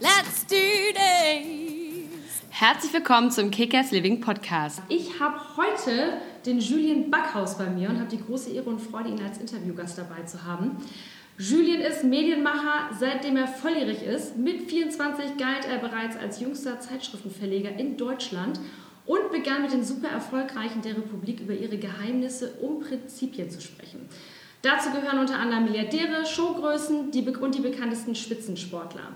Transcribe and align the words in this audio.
let's 0.00 0.44
do 0.46 0.56
this! 0.92 2.42
Herzlich 2.50 2.92
willkommen 2.92 3.30
zum 3.30 3.50
Kickers 3.50 3.90
Living 3.90 4.20
Podcast. 4.20 4.80
Ich 4.88 5.20
habe 5.20 5.40
heute 5.56 6.20
den 6.46 6.60
Julien 6.60 7.10
Backhaus 7.10 7.58
bei 7.58 7.66
mir 7.66 7.88
und 7.88 7.98
habe 7.98 8.08
die 8.08 8.22
große 8.22 8.50
Ehre 8.50 8.70
und 8.70 8.80
Freude, 8.80 9.10
ihn 9.10 9.22
als 9.22 9.38
Interviewgast 9.38 9.98
dabei 9.98 10.22
zu 10.22 10.44
haben. 10.44 10.76
Julien 11.38 11.80
ist 11.80 12.04
Medienmacher, 12.04 12.90
seitdem 12.98 13.36
er 13.36 13.46
volljährig 13.46 14.02
ist. 14.02 14.36
Mit 14.36 14.68
24 14.68 15.36
galt 15.36 15.66
er 15.68 15.78
bereits 15.78 16.16
als 16.16 16.40
jüngster 16.40 16.80
Zeitschriftenverleger 16.80 17.70
in 17.76 17.96
Deutschland 17.96 18.58
und 19.06 19.30
begann 19.30 19.62
mit 19.62 19.72
den 19.72 19.84
super 19.84 20.08
erfolgreichen 20.08 20.82
der 20.82 20.96
Republik 20.96 21.40
über 21.40 21.54
ihre 21.54 21.78
Geheimnisse 21.78 22.54
um 22.60 22.80
Prinzipien 22.80 23.50
zu 23.50 23.60
sprechen. 23.60 24.08
Dazu 24.62 24.90
gehören 24.90 25.20
unter 25.20 25.38
anderem 25.38 25.64
Milliardäre, 25.64 26.26
Showgrößen 26.26 27.12
die 27.12 27.26
und 27.28 27.54
die 27.54 27.60
bekanntesten 27.60 28.16
Spitzensportler. 28.16 29.12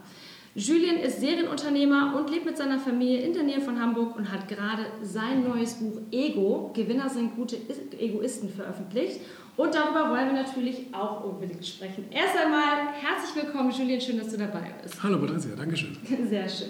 Julien 0.54 0.98
ist 0.98 1.20
Serienunternehmer 1.20 2.14
und 2.14 2.28
lebt 2.28 2.44
mit 2.44 2.58
seiner 2.58 2.78
Familie 2.78 3.20
in 3.22 3.32
der 3.32 3.42
Nähe 3.42 3.60
von 3.62 3.80
Hamburg 3.80 4.16
und 4.16 4.30
hat 4.30 4.48
gerade 4.48 4.84
sein 5.02 5.48
neues 5.48 5.74
Buch 5.74 5.98
Ego, 6.10 6.70
Gewinner 6.74 7.08
sind 7.08 7.34
gute 7.34 7.56
Egoisten, 7.98 8.50
veröffentlicht. 8.50 9.20
Und 9.56 9.74
darüber 9.74 10.10
wollen 10.10 10.26
wir 10.26 10.42
natürlich 10.42 10.86
auch 10.92 11.24
unbedingt 11.24 11.66
sprechen. 11.66 12.04
Erst 12.10 12.36
einmal 12.36 12.88
herzlich 12.92 13.44
willkommen, 13.44 13.70
Julien, 13.70 14.00
schön, 14.00 14.18
dass 14.18 14.28
du 14.28 14.36
dabei 14.36 14.74
bist. 14.82 15.02
Hallo 15.02 15.18
Patricia, 15.18 15.56
danke 15.56 15.76
schön. 15.76 15.96
Sehr 16.28 16.48
schön. 16.48 16.68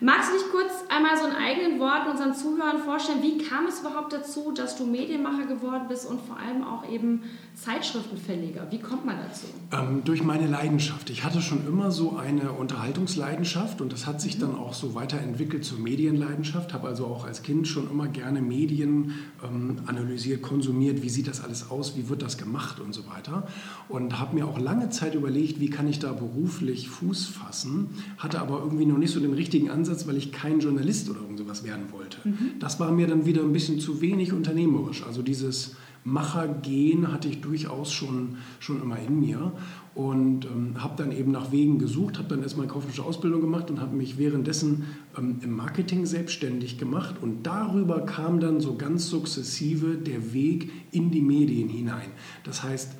Magst 0.00 0.30
du 0.30 0.38
dich 0.38 0.48
kurz 0.52 0.84
einmal 0.88 1.18
so 1.18 1.26
in 1.26 1.34
eigenen 1.34 1.80
Worten 1.80 2.12
unseren 2.12 2.32
Zuhörern 2.32 2.78
vorstellen, 2.78 3.20
wie 3.20 3.38
kam 3.38 3.66
es 3.66 3.80
überhaupt 3.80 4.12
dazu, 4.12 4.52
dass 4.52 4.76
du 4.76 4.86
Medienmacher 4.86 5.46
geworden 5.46 5.86
bist 5.88 6.06
und 6.06 6.20
vor 6.20 6.36
allem 6.38 6.62
auch 6.62 6.88
eben 6.88 7.24
Zeitschriftenverleger? 7.56 8.68
Wie 8.70 8.78
kommt 8.78 9.04
man 9.04 9.16
dazu? 9.16 9.46
Ähm, 9.72 10.02
durch 10.04 10.22
meine 10.22 10.46
Leidenschaft. 10.46 11.10
Ich 11.10 11.24
hatte 11.24 11.42
schon 11.42 11.66
immer 11.66 11.90
so 11.90 12.16
eine 12.16 12.52
Unterhaltungsleidenschaft 12.52 13.80
und 13.80 13.92
das 13.92 14.06
hat 14.06 14.20
sich 14.20 14.38
dann 14.38 14.54
auch 14.54 14.72
so 14.72 14.94
weiterentwickelt 14.94 15.64
zur 15.64 15.80
Medienleidenschaft. 15.80 16.72
Habe 16.72 16.86
also 16.86 17.06
auch 17.06 17.24
als 17.24 17.42
Kind 17.42 17.66
schon 17.66 17.90
immer 17.90 18.06
gerne 18.06 18.40
Medien 18.40 19.14
ähm, 19.42 19.78
analysiert, 19.86 20.42
konsumiert. 20.42 21.02
Wie 21.02 21.08
sieht 21.08 21.26
das 21.26 21.42
alles 21.42 21.72
aus? 21.72 21.96
Wie 21.96 22.08
wird 22.08 22.22
das 22.22 22.38
gemacht 22.38 22.78
und 22.78 22.92
so 22.92 23.08
weiter? 23.08 23.48
Und 23.88 24.20
habe 24.20 24.36
mir 24.36 24.46
auch 24.46 24.60
lange 24.60 24.90
Zeit 24.90 25.16
überlegt, 25.16 25.58
wie 25.58 25.70
kann 25.70 25.88
ich 25.88 25.98
da 25.98 26.12
beruflich 26.12 26.88
Fuß 26.88 27.26
fassen. 27.26 27.90
Hatte 28.16 28.40
aber 28.40 28.60
irgendwie 28.60 28.86
noch 28.86 28.98
nicht 28.98 29.10
so 29.10 29.18
den 29.18 29.34
richtigen 29.34 29.70
Ansatz 29.70 29.87
Ansatz, 29.88 30.06
weil 30.06 30.16
ich 30.16 30.32
kein 30.32 30.60
Journalist 30.60 31.08
oder 31.08 31.20
irgend 31.20 31.38
sowas 31.38 31.64
werden 31.64 31.90
wollte. 31.90 32.18
Mhm. 32.24 32.58
Das 32.60 32.78
war 32.78 32.92
mir 32.92 33.06
dann 33.06 33.26
wieder 33.26 33.42
ein 33.42 33.52
bisschen 33.52 33.80
zu 33.80 34.00
wenig 34.00 34.32
unternehmerisch. 34.32 35.02
Also 35.04 35.22
dieses 35.22 35.76
Machergehen 36.04 37.12
hatte 37.12 37.28
ich 37.28 37.40
durchaus 37.40 37.92
schon, 37.92 38.36
schon 38.60 38.82
immer 38.82 38.98
in 38.98 39.20
mir 39.20 39.52
und 39.94 40.46
ähm, 40.46 40.82
habe 40.82 40.94
dann 40.96 41.12
eben 41.12 41.32
nach 41.32 41.50
Wegen 41.50 41.78
gesucht, 41.78 42.18
habe 42.18 42.28
dann 42.28 42.42
erstmal 42.42 42.64
eine 42.64 42.72
kaufmännische 42.72 43.02
Ausbildung 43.02 43.40
gemacht 43.40 43.70
und 43.70 43.80
habe 43.80 43.96
mich 43.96 44.16
währenddessen 44.16 44.84
ähm, 45.18 45.38
im 45.42 45.56
Marketing 45.56 46.06
selbstständig 46.06 46.78
gemacht 46.78 47.16
und 47.20 47.46
darüber 47.46 48.00
kam 48.00 48.40
dann 48.40 48.60
so 48.60 48.76
ganz 48.76 49.08
sukzessive 49.08 49.96
der 49.96 50.32
Weg 50.32 50.70
in 50.92 51.10
die 51.10 51.22
Medien 51.22 51.68
hinein. 51.68 52.10
Das 52.44 52.62
heißt, 52.62 52.92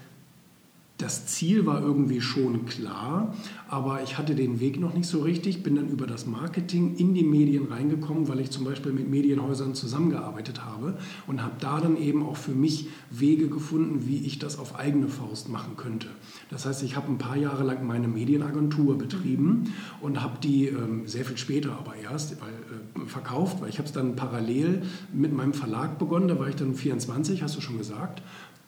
das 0.99 1.27
Ziel 1.27 1.65
war 1.65 1.81
irgendwie 1.81 2.21
schon 2.21 2.67
klar, 2.67 3.33
aber 3.69 4.03
ich 4.03 4.19
hatte 4.19 4.35
den 4.35 4.59
Weg 4.59 4.81
noch 4.81 4.95
nicht 4.95 5.07
so 5.07 5.21
richtig, 5.21 5.63
bin 5.63 5.77
dann 5.77 5.89
über 5.89 6.09
das 6.09 6.27
Marketing 6.27 6.97
in 6.97 7.15
die 7.15 7.23
Medien 7.23 7.67
reingekommen, 7.67 8.27
weil 8.27 8.41
ich 8.41 8.51
zum 8.51 8.65
Beispiel 8.65 8.91
mit 8.93 9.09
Medienhäusern 9.09 9.75
zusammengearbeitet 9.75 10.65
habe 10.65 10.99
und 11.29 11.41
habe 11.41 11.55
da 11.61 11.81
dann 11.81 11.97
eben 11.97 12.25
auch 12.25 12.37
für 12.37 12.51
mich 12.51 12.89
Wege 13.11 13.49
gefunden, 13.49 14.09
wie 14.09 14.27
ich 14.27 14.41
das 14.41 14.59
auf 14.59 14.75
eigene 14.75 15.07
Faust 15.07 15.49
machen 15.49 15.77
könnte. 15.77 16.09
Das 16.51 16.67
heißt, 16.67 16.83
ich 16.83 16.97
habe 16.97 17.13
ein 17.13 17.19
paar 17.19 17.37
Jahre 17.37 17.63
lang 17.63 17.87
meine 17.87 18.09
Medienagentur 18.09 18.99
betrieben 18.99 19.73
und 20.01 20.21
habe 20.21 20.39
die 20.43 20.67
ähm, 20.67 21.07
sehr 21.07 21.25
viel 21.25 21.37
später 21.37 21.79
aber 21.79 21.95
erst 21.95 22.41
weil, 22.41 23.05
äh, 23.05 23.07
verkauft, 23.07 23.61
weil 23.61 23.69
ich 23.69 23.79
habe 23.79 23.87
es 23.87 23.93
dann 23.93 24.17
parallel 24.17 24.83
mit 25.13 25.33
meinem 25.33 25.55
Verlag 25.55 25.99
begonnen, 26.01 26.27
da 26.27 26.41
war 26.41 26.49
ich 26.49 26.57
dann 26.57 26.75
24, 26.75 27.43
hast 27.43 27.57
du 27.57 27.61
schon 27.61 27.79
gesagt 27.79 28.21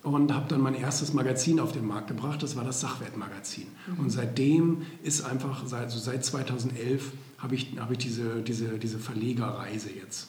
und 0.02 0.32
habe 0.34 0.46
dann 0.48 0.60
mein 0.60 0.74
erstes 0.74 1.12
Magazin 1.12 1.60
auf 1.60 1.72
den 1.72 1.86
Markt 1.86 2.08
gebracht. 2.08 2.42
Das 2.42 2.56
war 2.56 2.64
das 2.64 2.80
Sachwertmagazin. 2.80 3.66
Mhm. 3.86 4.04
Und 4.04 4.10
seitdem 4.10 4.82
ist 5.02 5.22
einfach, 5.22 5.62
also 5.62 5.98
seit 5.98 6.24
2011 6.24 7.12
habe 7.38 7.54
ich, 7.54 7.72
hab 7.78 7.90
ich 7.90 7.98
diese, 7.98 8.42
diese, 8.42 8.78
diese 8.78 8.98
Verlegerreise 8.98 9.90
jetzt. 9.90 10.28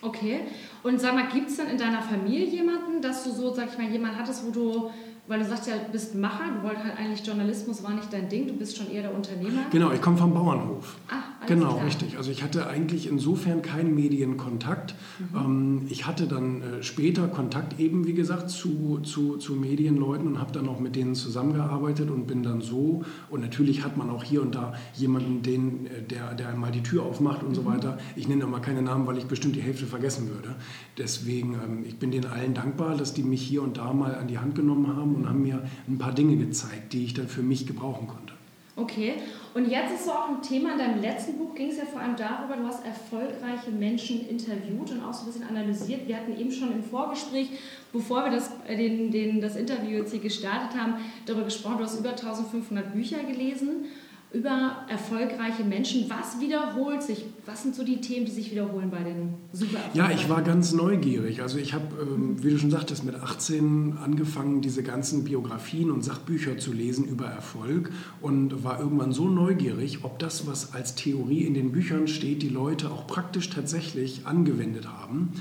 Okay. 0.00 0.40
Und 0.82 1.00
sag 1.00 1.14
mal, 1.14 1.28
gibt 1.28 1.48
es 1.48 1.56
denn 1.56 1.68
in 1.68 1.78
deiner 1.78 2.02
Familie 2.02 2.46
jemanden, 2.46 3.00
dass 3.00 3.24
du 3.24 3.32
so, 3.32 3.54
sag 3.54 3.70
ich 3.72 3.78
mal, 3.78 3.90
jemanden 3.90 4.18
hattest, 4.18 4.44
wo 4.46 4.50
du 4.50 4.90
weil 5.26 5.38
du 5.38 5.46
sagst 5.46 5.66
ja, 5.68 5.74
du 5.78 5.90
bist 5.90 6.14
Macher, 6.14 6.52
du 6.54 6.62
wolltest 6.62 6.84
halt 6.84 6.98
eigentlich 6.98 7.26
Journalismus 7.26 7.82
war 7.82 7.94
nicht 7.94 8.12
dein 8.12 8.28
Ding, 8.28 8.46
du 8.46 8.52
bist 8.54 8.76
schon 8.76 8.90
eher 8.90 9.02
der 9.02 9.14
Unternehmer. 9.14 9.62
Genau, 9.70 9.90
ich 9.90 10.02
komme 10.02 10.18
vom 10.18 10.34
Bauernhof. 10.34 10.96
Ah, 11.08 11.46
genau, 11.46 11.74
klar. 11.74 11.86
richtig. 11.86 12.18
Also 12.18 12.30
ich 12.30 12.42
hatte 12.42 12.66
eigentlich 12.66 13.08
insofern 13.08 13.62
keinen 13.62 13.94
Medienkontakt. 13.94 14.94
Mhm. 15.18 15.36
Ähm, 15.36 15.86
ich 15.88 16.06
hatte 16.06 16.26
dann 16.26 16.60
äh, 16.60 16.82
später 16.82 17.26
Kontakt 17.28 17.80
eben, 17.80 18.06
wie 18.06 18.12
gesagt, 18.12 18.50
zu, 18.50 19.00
zu, 19.02 19.38
zu 19.38 19.54
Medienleuten 19.54 20.26
und 20.26 20.40
habe 20.40 20.52
dann 20.52 20.68
auch 20.68 20.78
mit 20.78 20.94
denen 20.94 21.14
zusammengearbeitet 21.14 22.10
und 22.10 22.26
bin 22.26 22.42
dann 22.42 22.60
so. 22.60 23.02
Und 23.30 23.40
natürlich 23.40 23.82
hat 23.82 23.96
man 23.96 24.10
auch 24.10 24.24
hier 24.24 24.42
und 24.42 24.54
da 24.54 24.74
jemanden, 24.92 25.42
den, 25.42 25.86
äh, 25.86 26.02
der, 26.02 26.34
der 26.34 26.50
einmal 26.50 26.70
die 26.70 26.82
Tür 26.82 27.02
aufmacht 27.02 27.42
und 27.42 27.50
mhm. 27.50 27.54
so 27.54 27.64
weiter. 27.64 27.96
Ich 28.14 28.28
nenne 28.28 28.46
mal 28.46 28.60
keine 28.60 28.82
Namen, 28.82 29.06
weil 29.06 29.16
ich 29.16 29.24
bestimmt 29.24 29.56
die 29.56 29.62
Hälfte 29.62 29.86
vergessen 29.86 30.28
würde. 30.28 30.54
Deswegen, 30.98 31.54
ähm, 31.54 31.84
ich 31.86 31.98
bin 31.98 32.10
denen 32.10 32.26
allen 32.26 32.52
dankbar, 32.52 32.94
dass 32.94 33.14
die 33.14 33.22
mich 33.22 33.40
hier 33.40 33.62
und 33.62 33.78
da 33.78 33.94
mal 33.94 34.14
an 34.16 34.28
die 34.28 34.36
Hand 34.36 34.54
genommen 34.54 34.94
haben 34.94 35.13
und 35.16 35.28
haben 35.28 35.42
mir 35.42 35.62
ein 35.88 35.98
paar 35.98 36.12
Dinge 36.12 36.36
gezeigt, 36.36 36.92
die 36.92 37.04
ich 37.04 37.14
dann 37.14 37.28
für 37.28 37.42
mich 37.42 37.66
gebrauchen 37.66 38.06
konnte. 38.06 38.34
Okay, 38.76 39.14
und 39.54 39.70
jetzt 39.70 39.94
ist 39.94 40.06
so 40.06 40.10
auch 40.10 40.28
ein 40.30 40.42
Thema, 40.42 40.72
in 40.72 40.78
deinem 40.78 41.00
letzten 41.00 41.38
Buch 41.38 41.54
ging 41.54 41.70
es 41.70 41.76
ja 41.76 41.84
vor 41.84 42.00
allem 42.00 42.16
darüber, 42.16 42.56
du 42.56 42.66
hast 42.66 42.84
erfolgreiche 42.84 43.70
Menschen 43.70 44.28
interviewt 44.28 44.90
und 44.90 45.00
auch 45.00 45.14
so 45.14 45.22
ein 45.22 45.26
bisschen 45.26 45.48
analysiert. 45.48 46.08
Wir 46.08 46.16
hatten 46.16 46.36
eben 46.36 46.50
schon 46.50 46.72
im 46.72 46.82
Vorgespräch, 46.82 47.50
bevor 47.92 48.24
wir 48.24 48.32
das, 48.32 48.50
äh, 48.66 48.76
den, 48.76 49.12
den, 49.12 49.40
das 49.40 49.54
Interview 49.54 49.98
jetzt 49.98 50.10
hier 50.10 50.20
gestartet 50.20 50.76
haben, 50.76 50.94
darüber 51.24 51.44
gesprochen, 51.44 51.78
du 51.78 51.84
hast 51.84 52.00
über 52.00 52.10
1500 52.10 52.92
Bücher 52.92 53.22
gelesen 53.22 53.84
über 54.34 54.84
erfolgreiche 54.88 55.62
Menschen. 55.62 56.10
Was 56.10 56.40
wiederholt 56.40 57.02
sich? 57.02 57.24
Was 57.46 57.62
sind 57.62 57.74
so 57.74 57.84
die 57.84 58.00
Themen, 58.00 58.26
die 58.26 58.32
sich 58.32 58.50
wiederholen 58.50 58.90
bei 58.90 59.02
den 59.04 59.34
super 59.52 59.78
Ja, 59.94 60.10
ich 60.10 60.28
war 60.28 60.42
ganz 60.42 60.72
neugierig. 60.72 61.40
Also 61.40 61.58
ich 61.58 61.72
habe, 61.72 61.84
ähm, 62.02 62.42
wie 62.42 62.50
du 62.50 62.58
schon 62.58 62.70
sagtest, 62.70 63.04
mit 63.04 63.14
18 63.14 63.96
angefangen, 64.02 64.60
diese 64.60 64.82
ganzen 64.82 65.24
Biografien 65.24 65.90
und 65.90 66.02
Sachbücher 66.02 66.58
zu 66.58 66.72
lesen 66.72 67.04
über 67.04 67.26
Erfolg 67.26 67.90
und 68.20 68.64
war 68.64 68.80
irgendwann 68.80 69.12
so 69.12 69.28
neugierig, 69.28 70.00
ob 70.02 70.18
das, 70.18 70.46
was 70.46 70.74
als 70.74 70.96
Theorie 70.96 71.42
in 71.44 71.54
den 71.54 71.70
Büchern 71.70 72.08
steht, 72.08 72.42
die 72.42 72.48
Leute 72.48 72.90
auch 72.90 73.06
praktisch 73.06 73.50
tatsächlich 73.50 74.26
angewendet 74.26 74.88
haben 74.88 75.32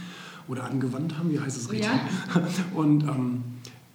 oder 0.48 0.66
angewandt 0.66 1.18
haben, 1.18 1.32
wie 1.32 1.40
heißt 1.40 1.58
es 1.58 1.72
richtig? 1.72 1.90
Ja. 1.90 2.48
Und 2.76 3.04
ähm, 3.04 3.44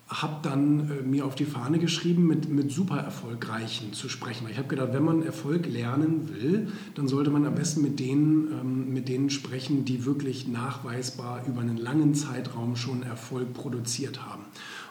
habe 0.09 0.37
dann 0.43 0.91
äh, 0.91 1.03
mir 1.03 1.27
auf 1.27 1.35
die 1.35 1.45
Fahne 1.45 1.79
geschrieben, 1.79 2.27
mit, 2.27 2.49
mit 2.49 2.73
super 2.73 2.99
Erfolgreichen 2.99 3.93
zu 3.93 4.09
sprechen. 4.09 4.47
Ich 4.51 4.57
habe 4.57 4.69
gedacht, 4.69 4.91
wenn 4.93 5.05
man 5.05 5.23
Erfolg 5.23 5.67
lernen 5.67 6.31
will, 6.35 6.69
dann 6.95 7.09
sollte 7.09 7.31
man 7.31 7.45
am 7.45 7.55
besten 7.55 7.83
mit 7.83 8.01
denen, 8.01 8.51
ähm, 8.53 8.93
mit 8.93 9.09
denen 9.09 9.29
sprechen, 9.29 9.85
die 9.85 10.07
wirklich 10.07 10.49
nachweisbar 10.49 11.43
über 11.47 11.61
einen 11.61 11.77
langen 11.77 12.15
Zeitraum 12.15 12.75
schon 12.75 13.03
Erfolg 13.03 13.53
produziert 13.53 14.25
haben. 14.25 14.45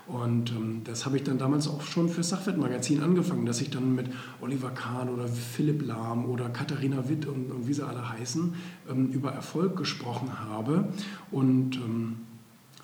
Und 0.05 0.51
ähm, 0.51 0.81
das 0.85 1.05
habe 1.05 1.17
ich 1.17 1.23
dann 1.23 1.37
damals 1.37 1.67
auch 1.67 1.81
schon 1.81 2.07
für 2.07 2.23
Sachwertmagazin 2.23 3.01
angefangen, 3.01 3.45
dass 3.45 3.59
ich 3.59 3.71
dann 3.71 3.95
mit 3.95 4.07
Oliver 4.39 4.69
Kahn 4.69 5.09
oder 5.09 5.27
Philipp 5.27 5.85
Lahm 5.85 6.25
oder 6.25 6.49
Katharina 6.49 7.09
Witt 7.09 7.25
und, 7.25 7.51
und 7.51 7.67
wie 7.67 7.73
sie 7.73 7.85
alle 7.85 8.07
heißen, 8.09 8.53
ähm, 8.89 9.07
über 9.07 9.31
Erfolg 9.31 9.75
gesprochen 9.75 10.29
habe. 10.47 10.89
Und 11.31 11.75
ähm, 11.75 12.17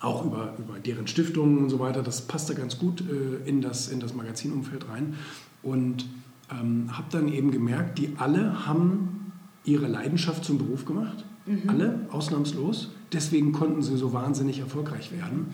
auch 0.00 0.24
über, 0.24 0.54
über 0.58 0.78
deren 0.78 1.06
Stiftungen 1.06 1.58
und 1.58 1.70
so 1.70 1.78
weiter. 1.78 2.02
Das 2.02 2.22
passte 2.22 2.54
ganz 2.54 2.78
gut 2.78 3.02
äh, 3.02 3.48
in, 3.48 3.60
das, 3.60 3.88
in 3.88 4.00
das 4.00 4.14
Magazinumfeld 4.14 4.88
rein. 4.88 5.14
Und 5.62 6.06
ähm, 6.50 6.96
habe 6.96 7.06
dann 7.10 7.28
eben 7.28 7.50
gemerkt, 7.50 7.98
die 7.98 8.14
alle 8.18 8.66
haben 8.66 9.32
ihre 9.64 9.86
Leidenschaft 9.86 10.44
zum 10.44 10.58
Beruf 10.58 10.84
gemacht. 10.84 11.24
Mhm. 11.46 11.68
Alle, 11.68 12.06
ausnahmslos. 12.10 12.90
Deswegen 13.12 13.52
konnten 13.52 13.82
sie 13.82 13.96
so 13.96 14.12
wahnsinnig 14.12 14.58
erfolgreich 14.58 15.12
werden. 15.12 15.46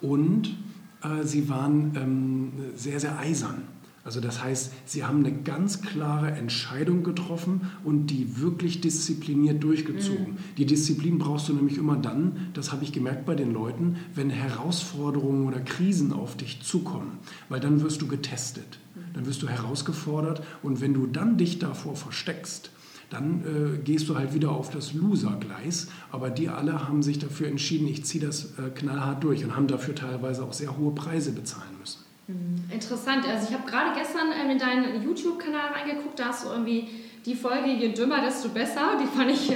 Und 0.00 0.56
äh, 1.02 1.24
sie 1.24 1.48
waren 1.48 1.92
ähm, 1.96 2.52
sehr, 2.74 3.00
sehr 3.00 3.18
eisern. 3.18 3.62
Also 4.06 4.20
das 4.20 4.40
heißt, 4.40 4.72
sie 4.84 5.04
haben 5.04 5.26
eine 5.26 5.32
ganz 5.32 5.82
klare 5.82 6.30
Entscheidung 6.30 7.02
getroffen 7.02 7.72
und 7.82 8.06
die 8.06 8.40
wirklich 8.40 8.80
diszipliniert 8.80 9.64
durchgezogen. 9.64 10.34
Mhm. 10.34 10.38
Die 10.56 10.64
Disziplin 10.64 11.18
brauchst 11.18 11.48
du 11.48 11.54
nämlich 11.54 11.76
immer 11.76 11.96
dann, 11.96 12.50
das 12.54 12.70
habe 12.70 12.84
ich 12.84 12.92
gemerkt 12.92 13.26
bei 13.26 13.34
den 13.34 13.52
Leuten, 13.52 13.96
wenn 14.14 14.30
Herausforderungen 14.30 15.48
oder 15.48 15.58
Krisen 15.58 16.12
auf 16.12 16.36
dich 16.36 16.62
zukommen, 16.62 17.18
weil 17.48 17.58
dann 17.58 17.82
wirst 17.82 18.00
du 18.00 18.06
getestet, 18.06 18.78
mhm. 18.94 19.00
dann 19.14 19.26
wirst 19.26 19.42
du 19.42 19.48
herausgefordert 19.48 20.40
und 20.62 20.80
wenn 20.80 20.94
du 20.94 21.08
dann 21.08 21.36
dich 21.36 21.58
davor 21.58 21.96
versteckst, 21.96 22.70
dann 23.10 23.42
äh, 23.44 23.78
gehst 23.78 24.08
du 24.08 24.16
halt 24.16 24.34
wieder 24.34 24.52
auf 24.52 24.70
das 24.70 24.92
Loser-Gleis. 24.92 25.88
Aber 26.12 26.30
die 26.30 26.48
alle 26.48 26.88
haben 26.88 27.02
sich 27.02 27.18
dafür 27.18 27.48
entschieden, 27.48 27.88
ich 27.88 28.04
ziehe 28.04 28.24
das 28.24 28.56
äh, 28.58 28.70
knallhart 28.72 29.24
durch 29.24 29.44
und 29.44 29.56
haben 29.56 29.66
dafür 29.66 29.96
teilweise 29.96 30.44
auch 30.44 30.52
sehr 30.52 30.76
hohe 30.76 30.92
Preise 30.92 31.32
bezahlen 31.32 31.70
müssen. 31.80 32.05
Hm, 32.26 32.64
interessant. 32.72 33.24
Also 33.28 33.48
ich 33.48 33.54
habe 33.54 33.70
gerade 33.70 33.98
gestern 33.98 34.28
ähm, 34.40 34.50
in 34.50 34.58
deinen 34.58 35.02
YouTube-Kanal 35.02 35.72
reingeguckt, 35.72 36.18
da 36.18 36.26
hast 36.26 36.44
du 36.44 36.50
irgendwie 36.50 36.88
die 37.24 37.34
Folge 37.34 37.68
Je 37.68 37.92
dümmer, 37.92 38.20
desto 38.20 38.48
besser. 38.48 38.98
Die 39.00 39.06
fand 39.06 39.30
ich 39.30 39.52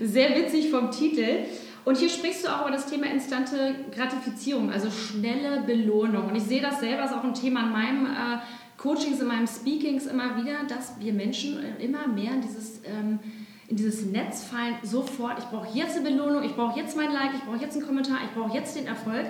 sehr 0.00 0.36
witzig 0.36 0.70
vom 0.70 0.90
Titel. 0.90 1.44
Und 1.84 1.98
hier 1.98 2.08
sprichst 2.08 2.44
du 2.44 2.48
auch 2.48 2.62
über 2.62 2.72
das 2.72 2.86
Thema 2.86 3.06
instante 3.06 3.76
Gratifizierung, 3.94 4.72
also 4.72 4.90
schnelle 4.90 5.60
Belohnung. 5.60 6.26
Und 6.26 6.34
ich 6.34 6.42
sehe 6.42 6.60
das 6.60 6.80
selber, 6.80 7.04
ist 7.04 7.12
auch 7.12 7.22
ein 7.22 7.34
Thema 7.34 7.62
in 7.62 7.70
meinem 7.70 8.06
äh, 8.06 8.38
Coachings, 8.76 9.20
in 9.20 9.28
meinem 9.28 9.46
Speakings 9.46 10.06
immer 10.06 10.36
wieder, 10.36 10.64
dass 10.68 10.98
wir 10.98 11.12
Menschen 11.12 11.58
immer 11.78 12.08
mehr 12.08 12.32
in 12.32 12.40
dieses, 12.40 12.80
ähm, 12.84 13.20
in 13.68 13.76
dieses 13.76 14.04
Netz 14.04 14.44
fallen, 14.44 14.74
sofort, 14.82 15.38
ich 15.38 15.44
brauche 15.44 15.78
jetzt 15.78 15.96
eine 15.96 16.10
Belohnung, 16.10 16.42
ich 16.42 16.56
brauche 16.56 16.78
jetzt 16.78 16.96
mein 16.96 17.12
Like, 17.12 17.34
ich 17.34 17.44
brauche 17.44 17.58
jetzt 17.58 17.76
einen 17.76 17.86
Kommentar, 17.86 18.18
ich 18.24 18.34
brauche 18.34 18.56
jetzt 18.56 18.76
den 18.76 18.86
Erfolg. 18.86 19.26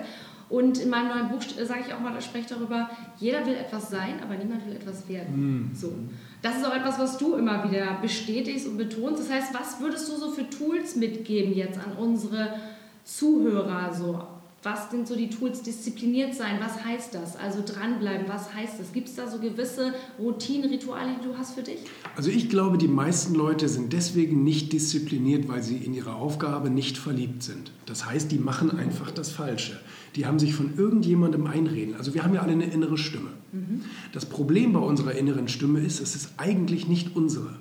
Und 0.48 0.78
in 0.78 0.90
meinem 0.90 1.08
neuen 1.08 1.28
Buch 1.28 1.42
sage 1.42 1.80
ich 1.86 1.92
auch 1.92 1.98
mal, 1.98 2.14
da 2.14 2.20
spreche 2.20 2.44
ich 2.44 2.46
darüber, 2.46 2.88
jeder 3.18 3.44
will 3.46 3.54
etwas 3.54 3.90
sein, 3.90 4.20
aber 4.22 4.36
niemand 4.36 4.64
will 4.66 4.76
etwas 4.76 5.08
werden. 5.08 5.70
Mm. 5.70 5.74
So. 5.74 5.92
Das 6.40 6.58
ist 6.58 6.64
auch 6.64 6.74
etwas, 6.74 6.98
was 7.00 7.18
du 7.18 7.34
immer 7.34 7.68
wieder 7.68 7.98
bestätigst 8.00 8.68
und 8.68 8.76
betonst. 8.76 9.22
Das 9.22 9.30
heißt, 9.30 9.54
was 9.54 9.80
würdest 9.80 10.08
du 10.08 10.16
so 10.16 10.30
für 10.30 10.48
Tools 10.48 10.94
mitgeben 10.94 11.52
jetzt 11.52 11.78
an 11.78 11.96
unsere 11.98 12.54
Zuhörer, 13.02 13.92
so 13.92 14.22
was 14.66 14.90
sind 14.90 15.06
so 15.06 15.14
die 15.14 15.30
Tools? 15.30 15.62
Diszipliniert 15.62 16.34
sein, 16.34 16.58
was 16.60 16.84
heißt 16.84 17.14
das? 17.14 17.36
Also 17.36 17.62
dranbleiben, 17.64 18.26
was 18.28 18.52
heißt 18.52 18.80
das? 18.80 18.92
Gibt 18.92 19.08
es 19.08 19.14
da 19.14 19.30
so 19.30 19.38
gewisse 19.38 19.94
Routinen, 20.18 20.68
Rituale, 20.68 21.14
die 21.18 21.24
du 21.24 21.38
hast 21.38 21.54
für 21.54 21.62
dich? 21.62 21.78
Also 22.16 22.30
ich 22.30 22.50
glaube, 22.50 22.76
die 22.76 22.88
meisten 22.88 23.36
Leute 23.36 23.68
sind 23.68 23.92
deswegen 23.92 24.42
nicht 24.42 24.72
diszipliniert, 24.72 25.46
weil 25.46 25.62
sie 25.62 25.76
in 25.76 25.94
ihre 25.94 26.16
Aufgabe 26.16 26.68
nicht 26.68 26.98
verliebt 26.98 27.44
sind. 27.44 27.70
Das 27.86 28.06
heißt, 28.06 28.32
die 28.32 28.38
machen 28.38 28.76
einfach 28.76 29.12
das 29.12 29.30
Falsche. 29.30 29.78
Die 30.16 30.26
haben 30.26 30.40
sich 30.40 30.52
von 30.52 30.76
irgendjemandem 30.76 31.46
einreden. 31.46 31.94
Also 31.94 32.12
wir 32.14 32.24
haben 32.24 32.34
ja 32.34 32.40
alle 32.42 32.52
eine 32.52 32.66
innere 32.66 32.98
Stimme. 32.98 33.30
Mhm. 33.52 33.82
Das 34.12 34.26
Problem 34.26 34.72
bei 34.72 34.80
unserer 34.80 35.12
inneren 35.12 35.46
Stimme 35.46 35.78
ist, 35.78 36.00
es 36.00 36.16
ist 36.16 36.30
eigentlich 36.38 36.88
nicht 36.88 37.14
unsere. 37.14 37.54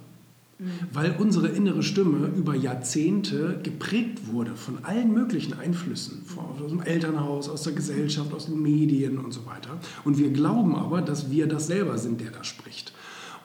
Weil 0.94 1.16
unsere 1.20 1.50
innere 1.50 1.84
Stimme 1.84 2.28
über 2.28 2.56
Jahrzehnte 2.56 3.60
geprägt 3.62 4.32
wurde 4.32 4.56
von 4.56 4.86
allen 4.86 5.14
möglichen 5.14 5.54
Einflüssen, 5.54 6.24
aus 6.38 6.70
dem 6.70 6.82
Elternhaus, 6.82 7.50
aus 7.50 7.64
der 7.64 7.74
Gesellschaft, 7.74 8.34
aus 8.34 8.46
den 8.46 8.62
Medien 8.62 9.18
und 9.18 9.34
so 9.34 9.46
weiter. 9.46 9.78
Und 10.06 10.18
wir 10.18 10.30
glauben 10.30 10.76
aber, 10.76 11.02
dass 11.02 11.30
wir 11.30 11.48
das 11.48 11.68
selber 11.68 11.98
sind, 11.98 12.22
der 12.22 12.32
da 12.32 12.46
spricht. 12.46 12.94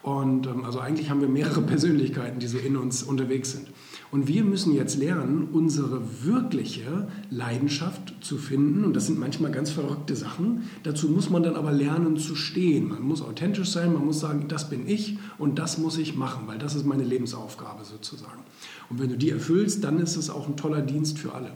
Und 0.03 0.47
ähm, 0.47 0.65
also 0.65 0.79
eigentlich 0.79 1.11
haben 1.11 1.21
wir 1.21 1.29
mehrere 1.29 1.63
Persönlichkeiten, 1.67 2.39
die 2.39 2.47
so 2.47 2.59
in 2.59 2.77
uns 2.77 3.03
unterwegs 3.03 3.53
sind. 3.53 3.69
Und 4.13 4.27
wir 4.27 4.43
müssen 4.43 4.75
jetzt 4.75 4.99
lernen, 4.99 5.49
unsere 5.53 6.03
wirkliche 6.25 7.07
Leidenschaft 7.31 8.15
zu 8.21 8.39
finden. 8.39 8.85
Und 8.85 8.97
das 8.97 9.07
sind 9.07 9.21
manchmal 9.21 9.53
ganz 9.53 9.71
verrückte 9.71 10.17
Sachen. 10.17 10.65
Dazu 10.83 11.09
muss 11.09 11.31
man 11.31 11.45
dann 11.45 11.55
aber 11.55 11.71
lernen 11.71 12.17
zu 12.17 12.35
stehen. 12.35 12.89
Man 12.89 13.03
muss 13.03 13.23
authentisch 13.23 13.71
sein, 13.71 13.93
man 13.93 14.05
muss 14.05 14.19
sagen, 14.19 14.47
das 14.49 14.69
bin 14.69 14.89
ich 14.89 15.19
und 15.39 15.61
das 15.61 15.79
muss 15.79 15.97
ich 15.97 16.17
machen, 16.17 16.43
weil 16.47 16.59
das 16.59 16.75
ist 16.75 16.87
meine 16.87 17.05
Lebensaufgabe 17.05 17.85
sozusagen. 17.85 18.41
Und 18.89 18.99
wenn 18.99 19.11
du 19.11 19.17
die 19.17 19.31
erfüllst, 19.31 19.85
dann 19.85 20.01
ist 20.01 20.17
es 20.17 20.29
auch 20.29 20.49
ein 20.49 20.57
toller 20.57 20.83
Dienst 20.83 21.19
für 21.19 21.33
alle. 21.33 21.53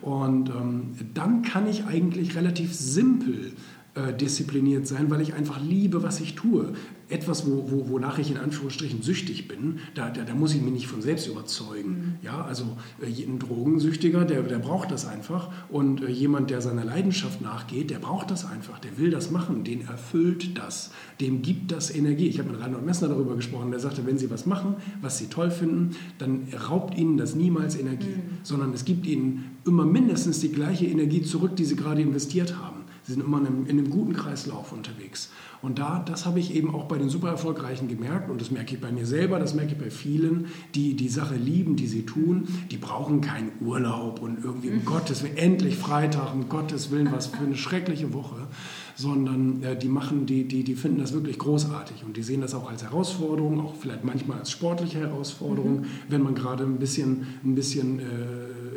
Und 0.00 0.50
ähm, 0.50 0.94
dann 1.14 1.42
kann 1.42 1.66
ich 1.66 1.86
eigentlich 1.86 2.36
relativ 2.36 2.72
simpel 2.72 3.52
äh, 3.96 4.12
diszipliniert 4.14 4.86
sein, 4.86 5.10
weil 5.10 5.22
ich 5.22 5.32
einfach 5.32 5.58
liebe, 5.60 6.02
was 6.02 6.20
ich 6.20 6.34
tue. 6.34 6.74
Etwas, 7.08 7.46
wo, 7.46 7.70
wo, 7.70 7.88
wonach 7.88 8.18
ich 8.18 8.30
in 8.30 8.36
Anführungsstrichen 8.36 9.00
süchtig 9.00 9.48
bin, 9.48 9.78
da, 9.94 10.10
da, 10.10 10.24
da 10.24 10.34
muss 10.34 10.54
ich 10.54 10.60
mich 10.60 10.72
nicht 10.72 10.86
von 10.86 11.00
selbst 11.00 11.28
überzeugen. 11.28 11.90
Mhm. 11.90 12.14
Ja, 12.20 12.44
also 12.44 12.76
äh, 13.00 13.06
ein 13.06 13.38
Drogensüchtiger, 13.38 14.26
der, 14.26 14.42
der 14.42 14.58
braucht 14.58 14.90
das 14.90 15.06
einfach. 15.06 15.50
Und 15.70 16.02
äh, 16.02 16.10
jemand, 16.10 16.50
der 16.50 16.60
seiner 16.60 16.84
Leidenschaft 16.84 17.40
nachgeht, 17.40 17.88
der 17.88 17.98
braucht 17.98 18.30
das 18.30 18.44
einfach. 18.44 18.78
Der 18.80 18.98
will 18.98 19.10
das 19.10 19.30
machen. 19.30 19.64
Den 19.64 19.86
erfüllt 19.86 20.58
das. 20.58 20.90
Dem 21.20 21.40
gibt 21.40 21.72
das 21.72 21.94
Energie. 21.94 22.26
Ich 22.26 22.38
habe 22.38 22.50
mit 22.50 22.60
Reinhold 22.60 22.84
Messner 22.84 23.08
darüber 23.08 23.34
gesprochen. 23.34 23.70
Der 23.70 23.80
sagte, 23.80 24.04
wenn 24.04 24.18
Sie 24.18 24.30
was 24.30 24.44
machen, 24.44 24.74
was 25.00 25.16
Sie 25.16 25.28
toll 25.28 25.50
finden, 25.50 25.96
dann 26.18 26.48
raubt 26.68 26.98
Ihnen 26.98 27.16
das 27.16 27.34
niemals 27.34 27.78
Energie, 27.78 28.16
mhm. 28.16 28.38
sondern 28.42 28.74
es 28.74 28.84
gibt 28.84 29.06
Ihnen 29.06 29.56
immer 29.64 29.86
mindestens 29.86 30.40
die 30.40 30.52
gleiche 30.52 30.84
Energie 30.84 31.22
zurück, 31.22 31.56
die 31.56 31.64
Sie 31.64 31.76
gerade 31.76 32.02
investiert 32.02 32.56
haben. 32.58 32.85
Sie 33.06 33.12
sind 33.12 33.24
immer 33.24 33.38
in 33.38 33.46
einem, 33.46 33.66
in 33.66 33.78
einem, 33.78 33.88
guten 33.88 34.14
Kreislauf 34.14 34.72
unterwegs. 34.72 35.30
Und 35.62 35.78
da, 35.78 36.02
das 36.04 36.26
habe 36.26 36.40
ich 36.40 36.52
eben 36.52 36.74
auch 36.74 36.86
bei 36.86 36.98
den 36.98 37.08
super 37.08 37.28
erfolgreichen 37.28 37.86
gemerkt 37.86 38.28
und 38.30 38.40
das 38.40 38.50
merke 38.50 38.74
ich 38.74 38.80
bei 38.80 38.90
mir 38.90 39.06
selber, 39.06 39.38
das 39.38 39.54
merke 39.54 39.72
ich 39.72 39.78
bei 39.78 39.90
vielen, 39.90 40.46
die 40.74 40.94
die 40.94 41.08
Sache 41.08 41.36
lieben, 41.36 41.76
die 41.76 41.86
sie 41.86 42.04
tun. 42.04 42.48
Die 42.72 42.78
brauchen 42.78 43.20
keinen 43.20 43.52
Urlaub 43.60 44.20
und 44.20 44.42
irgendwie 44.42 44.70
um 44.70 44.84
Gottes 44.84 45.22
Willen, 45.22 45.36
endlich 45.36 45.76
Freitag, 45.76 46.34
um 46.34 46.48
Gottes 46.48 46.90
Willen, 46.90 47.12
was 47.12 47.28
für 47.28 47.44
eine 47.44 47.56
schreckliche 47.56 48.12
Woche, 48.12 48.48
sondern 48.96 49.62
äh, 49.62 49.78
die 49.78 49.88
machen, 49.88 50.26
die, 50.26 50.48
die, 50.48 50.64
die 50.64 50.74
finden 50.74 50.98
das 50.98 51.12
wirklich 51.12 51.38
großartig 51.38 52.02
und 52.04 52.16
die 52.16 52.24
sehen 52.24 52.40
das 52.40 52.54
auch 52.54 52.68
als 52.68 52.82
Herausforderung, 52.82 53.60
auch 53.60 53.76
vielleicht 53.76 54.02
manchmal 54.02 54.40
als 54.40 54.50
sportliche 54.50 54.98
Herausforderung, 54.98 55.82
mhm. 55.82 55.86
wenn 56.08 56.22
man 56.22 56.34
gerade 56.34 56.64
ein 56.64 56.78
bisschen, 56.78 57.26
ein 57.44 57.54
bisschen 57.54 58.00
äh, 58.00 58.02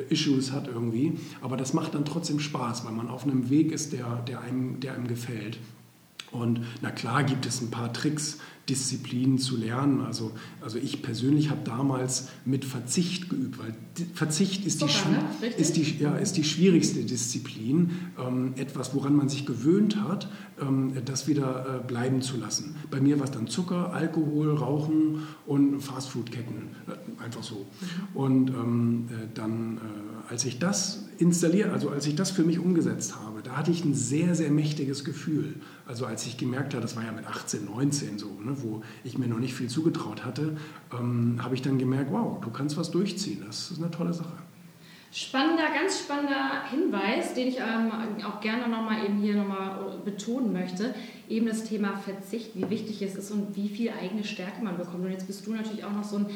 Issues 0.10 0.52
hat 0.52 0.68
irgendwie. 0.68 1.18
Aber 1.42 1.58
das 1.58 1.74
macht 1.74 1.96
dann 1.96 2.06
trotzdem 2.06 2.40
Spaß, 2.40 2.86
weil 2.86 2.94
man 2.94 3.10
auf 3.10 3.24
einem 3.24 3.50
Weg 3.50 3.72
ist, 3.72 3.94
der, 3.94 4.18
der, 4.28 4.42
einem, 4.42 4.80
der 4.80 4.94
einem 4.94 5.08
gefällt. 5.08 5.58
Und 6.32 6.62
na 6.82 6.92
klar 6.92 7.24
gibt 7.24 7.46
es 7.46 7.62
ein 7.62 7.72
paar 7.72 7.92
Tricks, 7.92 8.38
Disziplinen 8.69 9.39
zu 9.39 9.57
lernen. 9.57 10.01
Also, 10.01 10.31
also 10.62 10.77
ich 10.77 11.01
persönlich 11.01 11.50
habe 11.50 11.62
damals 11.63 12.30
mit 12.45 12.66
Verzicht 12.66 13.30
geübt, 13.30 13.57
weil 13.60 13.74
Verzicht 14.13 14.66
ist, 14.66 14.80
Super, 14.80 14.94
die, 15.42 15.45
ne? 15.45 15.54
ist, 15.56 15.75
die, 15.75 15.98
ja, 16.00 16.16
ist 16.16 16.38
die 16.38 16.44
schwierigste 16.44 17.04
Disziplin. 17.04 17.92
Ähm, 18.18 18.54
etwas, 18.56 18.94
woran 18.94 19.16
man 19.16 19.27
sich 19.27 19.45
gewöhnt 19.45 19.98
hat, 20.01 20.30
ähm, 20.62 20.94
das 21.06 21.27
wieder 21.27 21.81
äh, 21.81 21.88
bleiben 21.88 22.21
zu 22.21 22.38
lassen. 22.38 22.75
Bei 22.92 23.01
mir 23.01 23.19
war 23.19 23.25
es 23.25 23.31
dann 23.31 23.47
Zucker, 23.47 23.94
Alkohol, 23.94 24.56
Rauchen 24.56 25.23
und 25.45 25.81
Fastfood-Ketten. 25.81 26.69
Äh, 26.88 27.23
einfach 27.23 27.44
so. 27.44 27.66
Mhm. 27.66 28.18
Und 28.18 28.49
ähm, 28.49 29.07
äh, 29.09 29.28
dann, 29.33 29.78
äh, 29.78 30.31
als 30.31 30.45
ich 30.45 30.59
das 30.59 31.09
installiert, 31.18 31.71
also 31.71 31.90
als 31.90 32.06
ich 32.07 32.16
das 32.16 32.31
für 32.31 32.44
mich 32.44 32.59
umgesetzt 32.59 33.16
habe, 33.16 33.42
da 33.44 33.57
hatte 33.57 33.71
ich 33.71 33.83
ein 33.83 33.94
sehr, 33.94 34.35
sehr 34.35 34.52
mächtiges 34.52 35.04
Gefühl. 35.04 35.56
Also 35.85 36.06
als 36.06 36.26
ich 36.26 36.38
gemerkt 36.38 36.73
habe, 36.73 36.81
das 36.81 36.95
war 36.95 37.04
ja 37.04 37.11
mit 37.11 37.26
18, 37.26 37.66
19 37.66 38.19
so, 38.19 38.28
ne, 38.44 38.56
wo 38.63 38.81
ich 39.04 39.18
mir 39.18 39.28
noch 39.28 39.39
nicht 39.39 39.54
viel 39.54 39.68
zugetraut 39.68 40.25
hatte, 40.25 40.57
ähm, 40.94 41.39
habe 41.42 41.56
ich 41.56 41.61
dann 41.61 41.78
gemerkt, 41.78 42.11
wow, 42.11 42.39
du 42.42 42.49
kannst 42.49 42.78
was 42.78 42.92
durchziehen. 42.92 43.44
Das 43.45 43.71
ist 43.71 43.81
eine 43.81 43.92
tolle 43.92 44.13
Sache. 44.13 44.33
Spannender, 45.11 45.63
ganz 45.73 46.01
spannender 46.01 46.66
Hinweis, 46.69 47.33
den 47.33 47.47
ich 47.47 47.57
ähm, 47.57 47.92
auch 48.23 48.42
gerne 48.42 48.68
nochmal 48.68 49.04
eben 49.06 49.18
hier 49.19 49.35
nochmal 49.35 49.99
betonen 50.06 50.54
möchte. 50.54 50.94
Eben 51.28 51.47
das 51.47 51.63
Thema 51.63 51.97
Verzicht, 51.97 52.56
wie 52.56 52.69
wichtig 52.69 53.01
es 53.01 53.16
ist 53.16 53.31
und 53.31 53.56
wie 53.56 53.69
viel 53.69 53.89
eigene 53.89 54.23
Stärke 54.23 54.63
man 54.63 54.78
bekommt. 54.78 55.06
Und 55.06 55.11
jetzt 55.11 55.25
bist 55.25 55.47
du 55.47 55.54
natürlich 55.54 55.83
auch 55.83 55.94
noch 55.94 56.04
so 56.04 56.18
ein 56.18 56.28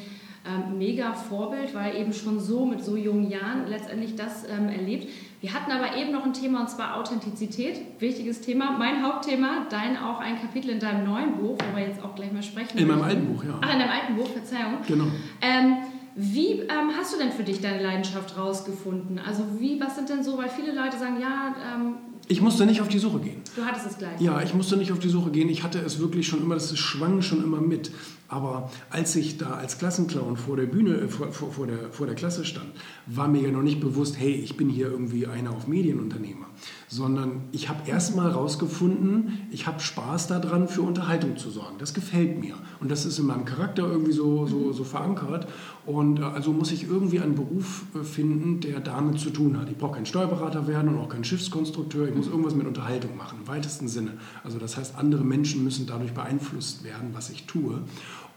ähm, 0.46 0.78
mega 0.80 1.14
Vorbild, 1.14 1.76
weil 1.76 1.96
eben 1.98 2.14
schon 2.14 2.40
so 2.40 2.66
mit 2.66 2.84
so 2.84 2.98
jungen 2.98 3.30
Jahren 3.30 3.68
letztendlich 3.68 4.16
das 4.16 4.44
ähm, 4.50 4.70
erlebt. 4.70 5.08
Wir 5.44 5.54
hatten 5.54 5.74
aber 5.74 5.98
eben 5.98 6.14
noch 6.14 6.24
ein 6.24 6.32
Thema 6.32 6.62
und 6.62 6.70
zwar 6.70 6.96
Authentizität, 6.96 7.76
wichtiges 8.00 8.40
Thema, 8.40 8.78
mein 8.78 9.04
Hauptthema, 9.04 9.68
dein 9.70 9.98
auch 9.98 10.22
ein 10.22 10.40
Kapitel 10.40 10.70
in 10.70 10.80
deinem 10.80 11.06
neuen 11.06 11.36
Buch, 11.36 11.58
wo 11.58 11.76
wir 11.76 11.86
jetzt 11.86 12.02
auch 12.02 12.16
gleich 12.16 12.32
mal 12.32 12.42
sprechen. 12.42 12.78
In 12.78 12.88
meinem 12.88 13.02
alten 13.02 13.28
Buch, 13.28 13.44
ja. 13.44 13.60
Ach, 13.60 13.74
in 13.74 13.80
deinem 13.80 13.92
alten 13.92 14.16
Buch, 14.16 14.30
Verzeihung. 14.30 14.78
Genau. 14.88 15.04
Ähm, 15.42 15.80
wie 16.16 16.62
ähm, 16.62 16.92
hast 16.98 17.14
du 17.14 17.18
denn 17.18 17.34
für 17.34 17.44
dich 17.44 17.60
deine 17.60 17.84
Leidenschaft 17.84 18.38
rausgefunden? 18.38 19.20
Also 19.20 19.44
wie, 19.60 19.82
was 19.82 19.98
sind 19.98 20.08
denn 20.08 20.24
so, 20.24 20.38
weil 20.38 20.48
viele 20.48 20.74
Leute 20.74 20.98
sagen, 20.98 21.20
ja, 21.20 21.54
ähm, 21.76 21.96
ich 22.30 22.42
musste 22.42 22.66
nicht 22.66 22.80
auf 22.80 22.88
die 22.88 23.00
Suche 23.00 23.20
gehen. 23.20 23.42
Du 23.54 23.66
hattest 23.66 23.86
es 23.86 23.98
gleich. 23.98 24.22
Ja, 24.22 24.42
ich 24.42 24.54
musste 24.54 24.78
nicht 24.78 24.94
auf 24.94 25.00
die 25.00 25.10
Suche 25.10 25.30
gehen. 25.30 25.50
Ich 25.50 25.62
hatte 25.62 25.80
es 25.80 26.00
wirklich 26.00 26.26
schon 26.26 26.42
immer, 26.42 26.56
das 26.56 26.78
schwang 26.78 27.22
schon 27.22 27.44
immer 27.44 27.60
mit. 27.60 27.92
Aber 28.28 28.72
als 28.90 29.16
ich 29.16 29.38
da 29.38 29.52
als 29.52 29.78
Klassenclown 29.78 30.38
vor 30.38 30.58
der 30.58 30.66
Bühne, 30.66 30.96
äh, 30.96 31.08
vor, 31.08 31.32
vor, 31.32 31.52
vor, 31.52 31.68
der, 31.68 31.92
vor 31.92 32.08
der 32.08 32.16
Klasse 32.16 32.46
stand, 32.46 32.72
war 33.06 33.28
mir 33.28 33.42
ja 33.42 33.52
noch 33.52 33.62
nicht 33.62 33.80
bewusst, 33.80 34.18
hey, 34.18 34.34
ich 34.34 34.58
bin 34.58 34.70
hier 34.70 34.88
irgendwie 34.88 35.28
einer 35.28 35.52
auf 35.52 35.68
Medienunternehmer. 35.68 36.48
Sondern 36.94 37.42
ich 37.52 37.70
habe 37.70 37.90
erstmal 37.90 38.32
herausgefunden, 38.32 39.48
ich 39.50 39.66
habe 39.66 39.80
Spaß 39.80 40.28
daran, 40.28 40.68
für 40.68 40.84
Unterhaltung 40.84 41.38
zu 41.38 41.50
sorgen. 41.50 41.78
Das 41.80 41.96
gefällt 41.96 42.40
mir 42.40 42.54
und 42.80 42.92
das 42.92 43.06
ist 43.06 43.18
in 43.18 43.26
meinem 43.26 43.46
Charakter 43.46 43.82
irgendwie 43.84 44.12
so, 44.12 44.46
so, 44.46 44.72
so 44.74 44.84
verankert 44.84 45.48
und 45.88 46.20
äh, 46.20 46.24
also 46.24 46.52
muss 46.52 46.72
ich 46.72 46.88
irgendwie 46.88 47.20
einen 47.20 47.34
Beruf 47.34 47.86
äh, 47.96 48.04
finden, 48.04 48.60
der 48.60 48.80
damit 48.80 49.20
zu 49.20 49.32
tun 49.32 49.58
hat. 49.60 49.70
Ich 49.70 49.78
brauche 49.78 49.96
kein 49.96 50.06
Steuerberater 50.06 50.68
werden 50.68 50.90
und 50.90 51.00
auch 51.00 51.10
kein 51.10 51.24
Schiffskonstrukteur, 51.24 52.10
ich 52.10 52.16
muss 52.16 52.28
irgendwas 52.28 52.54
mit 52.54 52.68
Unterhaltung 52.68 53.18
machen, 53.18 53.40
im 53.42 53.48
weitesten 53.48 53.88
Sinne. 53.88 54.12
Also 54.44 54.60
das 54.60 54.78
heißt, 54.78 54.96
andere 54.96 55.24
Menschen 55.24 55.64
müssen 55.64 55.88
dadurch 55.88 56.14
beeinflusst 56.14 56.84
werden, 56.84 57.10
was 57.14 57.32
ich 57.32 57.48
tue 57.48 57.82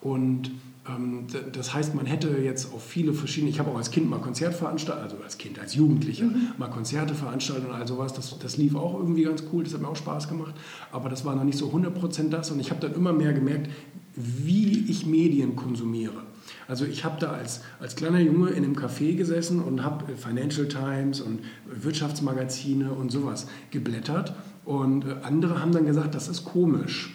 und 0.06 0.52
ähm, 0.88 1.26
das 1.52 1.75
heißt, 1.75 1.96
man 1.96 2.06
hätte 2.06 2.28
jetzt 2.38 2.72
auf 2.72 2.84
viele 2.84 3.12
verschiedene, 3.12 3.50
ich 3.50 3.58
habe 3.58 3.72
auch 3.72 3.76
als 3.76 3.90
Kind 3.90 4.08
mal 4.08 4.20
Konzertveranstaltungen, 4.20 5.10
also 5.10 5.25
als 5.25 5.36
Kind, 5.36 5.58
als 5.58 5.75
Jugendlicher, 5.75 6.26
mhm. 6.26 6.52
mal 6.58 6.68
Konzerte 6.68 7.14
veranstaltet 7.14 7.68
und 7.68 7.75
all 7.75 7.88
sowas. 7.88 8.12
Das, 8.12 8.38
das 8.38 8.56
lief 8.56 8.76
auch 8.76 8.94
irgendwie 8.94 9.25
ganz 9.25 9.42
cool, 9.52 9.64
das 9.64 9.75
hat 9.75 9.82
mir 9.82 9.88
auch 9.88 9.96
Spaß 9.96 10.28
gemacht. 10.28 10.54
Aber 10.92 11.08
das 11.08 11.25
war 11.25 11.34
noch 11.34 11.42
nicht 11.42 11.58
so 11.58 11.70
100% 11.70 12.28
das. 12.28 12.52
Und 12.52 12.60
ich 12.60 12.70
habe 12.70 12.80
dann 12.80 12.94
immer 12.94 13.12
mehr 13.12 13.32
gemerkt, 13.32 13.68
wie 14.14 14.88
ich 14.88 15.06
Medien 15.06 15.56
konsumiere. 15.56 16.22
Also 16.68 16.84
ich 16.84 17.04
habe 17.04 17.18
da 17.18 17.32
als, 17.32 17.62
als 17.80 17.96
kleiner 17.96 18.20
Junge 18.20 18.50
in 18.50 18.62
einem 18.62 18.76
Café 18.76 19.16
gesessen 19.16 19.60
und 19.60 19.82
habe 19.82 20.14
Financial 20.16 20.68
Times 20.68 21.20
und 21.20 21.40
Wirtschaftsmagazine 21.66 22.92
und 22.92 23.10
sowas 23.10 23.48
geblättert. 23.72 24.34
Und 24.64 25.04
äh, 25.04 25.16
andere 25.22 25.60
haben 25.60 25.72
dann 25.72 25.84
gesagt, 25.86 26.14
das 26.14 26.28
ist 26.28 26.44
komisch. 26.44 27.12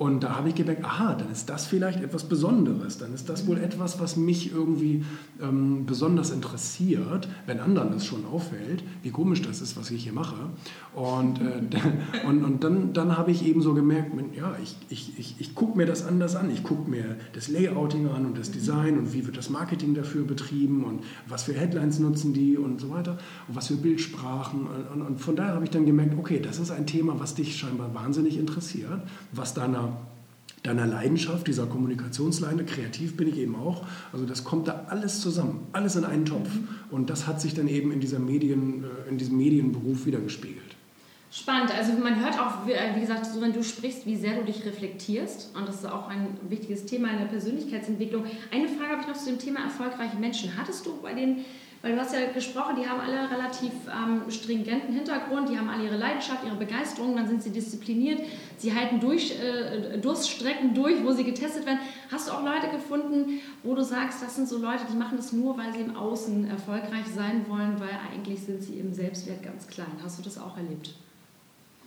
Und 0.00 0.22
da 0.22 0.34
habe 0.34 0.48
ich 0.48 0.54
gemerkt, 0.54 0.82
aha, 0.82 1.12
dann 1.12 1.30
ist 1.30 1.50
das 1.50 1.66
vielleicht 1.66 2.02
etwas 2.02 2.24
Besonderes. 2.24 2.96
Dann 2.96 3.12
ist 3.12 3.28
das 3.28 3.46
wohl 3.46 3.58
etwas, 3.58 4.00
was 4.00 4.16
mich 4.16 4.50
irgendwie 4.50 5.04
ähm, 5.42 5.84
besonders 5.84 6.30
interessiert, 6.30 7.28
wenn 7.44 7.60
anderen 7.60 7.90
das 7.90 8.06
schon 8.06 8.24
auffällt, 8.24 8.82
wie 9.02 9.10
komisch 9.10 9.42
das 9.42 9.60
ist, 9.60 9.76
was 9.76 9.90
ich 9.90 10.04
hier 10.04 10.14
mache. 10.14 10.36
Und, 10.94 11.42
äh, 11.42 11.60
und, 12.26 12.44
und 12.44 12.64
dann, 12.64 12.94
dann 12.94 13.18
habe 13.18 13.30
ich 13.30 13.44
eben 13.44 13.60
so 13.60 13.74
gemerkt, 13.74 14.12
ja, 14.34 14.56
ich, 14.62 14.74
ich, 14.88 15.18
ich, 15.18 15.34
ich 15.38 15.54
gucke 15.54 15.76
mir 15.76 15.84
das 15.84 16.06
anders 16.06 16.34
an. 16.34 16.50
Ich 16.50 16.62
gucke 16.62 16.90
mir 16.90 17.18
das 17.34 17.48
Layouting 17.48 18.08
an 18.08 18.24
und 18.24 18.38
das 18.38 18.50
Design 18.50 18.96
und 18.96 19.12
wie 19.12 19.26
wird 19.26 19.36
das 19.36 19.50
Marketing 19.50 19.92
dafür 19.92 20.24
betrieben 20.24 20.82
und 20.82 21.00
was 21.28 21.42
für 21.42 21.52
Headlines 21.52 21.98
nutzen 21.98 22.32
die 22.32 22.56
und 22.56 22.80
so 22.80 22.88
weiter 22.88 23.18
und 23.48 23.54
was 23.54 23.66
für 23.66 23.76
Bildsprachen. 23.76 24.66
Und, 24.94 25.02
und 25.02 25.20
von 25.20 25.36
daher 25.36 25.52
habe 25.52 25.64
ich 25.64 25.70
dann 25.70 25.84
gemerkt, 25.84 26.18
okay, 26.18 26.40
das 26.40 26.58
ist 26.58 26.70
ein 26.70 26.86
Thema, 26.86 27.20
was 27.20 27.34
dich 27.34 27.54
scheinbar 27.58 27.94
wahnsinnig 27.94 28.38
interessiert, 28.38 29.02
was 29.32 29.52
deiner 29.52 29.89
deiner 30.62 30.86
Leidenschaft, 30.86 31.46
dieser 31.46 31.66
Kommunikationsleine, 31.66 32.64
kreativ 32.64 33.16
bin 33.16 33.28
ich 33.28 33.38
eben 33.38 33.56
auch. 33.56 33.86
Also 34.12 34.26
das 34.26 34.44
kommt 34.44 34.68
da 34.68 34.86
alles 34.88 35.20
zusammen, 35.20 35.66
alles 35.72 35.96
in 35.96 36.04
einen 36.04 36.26
Topf. 36.26 36.52
Mhm. 36.52 36.68
Und 36.90 37.10
das 37.10 37.26
hat 37.26 37.40
sich 37.40 37.54
dann 37.54 37.68
eben 37.68 37.92
in, 37.92 38.00
dieser 38.00 38.18
Medien, 38.18 38.84
äh, 38.84 39.08
in 39.08 39.16
diesem 39.16 39.38
Medienberuf 39.38 40.04
wiedergespiegelt. 40.04 40.76
Spannend. 41.32 41.72
Also 41.72 41.92
man 41.92 42.20
hört 42.20 42.38
auch, 42.38 42.66
äh, 42.68 42.96
wie 42.96 43.00
gesagt, 43.00 43.24
so 43.24 43.40
wenn 43.40 43.52
du 43.52 43.62
sprichst, 43.62 44.04
wie 44.04 44.16
sehr 44.16 44.36
du 44.38 44.44
dich 44.44 44.64
reflektierst. 44.66 45.54
Und 45.56 45.66
das 45.68 45.76
ist 45.76 45.86
auch 45.86 46.08
ein 46.08 46.26
wichtiges 46.48 46.86
Thema 46.86 47.10
in 47.10 47.18
der 47.18 47.26
Persönlichkeitsentwicklung. 47.26 48.24
Eine 48.50 48.68
Frage 48.68 48.90
habe 48.92 49.02
ich 49.02 49.08
noch 49.08 49.16
zu 49.16 49.30
dem 49.30 49.38
Thema 49.38 49.60
erfolgreiche 49.60 50.16
Menschen. 50.16 50.56
Hattest 50.58 50.84
du 50.84 51.00
bei 51.00 51.14
den 51.14 51.44
weil 51.82 51.94
du 51.94 52.00
hast 52.00 52.12
ja 52.12 52.30
gesprochen, 52.30 52.76
die 52.78 52.86
haben 52.86 53.00
alle 53.00 53.30
relativ 53.30 53.72
ähm, 53.88 54.30
stringenten 54.30 54.92
Hintergrund, 54.92 55.48
die 55.48 55.58
haben 55.58 55.68
alle 55.68 55.84
ihre 55.84 55.96
Leidenschaft, 55.96 56.44
ihre 56.44 56.56
Begeisterung, 56.56 57.16
dann 57.16 57.26
sind 57.26 57.42
sie 57.42 57.50
diszipliniert, 57.50 58.20
sie 58.58 58.74
halten 58.74 59.00
durch, 59.00 59.32
äh, 59.40 59.96
Durststrecken 59.98 60.74
durch, 60.74 61.02
wo 61.02 61.12
sie 61.12 61.24
getestet 61.24 61.64
werden. 61.64 61.78
Hast 62.10 62.28
du 62.28 62.32
auch 62.32 62.44
Leute 62.44 62.68
gefunden, 62.70 63.40
wo 63.62 63.74
du 63.74 63.82
sagst, 63.82 64.22
das 64.22 64.36
sind 64.36 64.46
so 64.46 64.58
Leute, 64.58 64.84
die 64.92 64.96
machen 64.96 65.16
das 65.16 65.32
nur, 65.32 65.56
weil 65.56 65.72
sie 65.72 65.80
im 65.80 65.96
Außen 65.96 66.50
erfolgreich 66.50 67.06
sein 67.14 67.46
wollen, 67.48 67.80
weil 67.80 67.98
eigentlich 68.12 68.40
sind 68.40 68.62
sie 68.62 68.74
im 68.74 68.92
Selbstwert 68.92 69.42
ganz 69.42 69.66
klein. 69.66 69.92
Hast 70.02 70.18
du 70.18 70.22
das 70.22 70.36
auch 70.38 70.58
erlebt? 70.58 70.94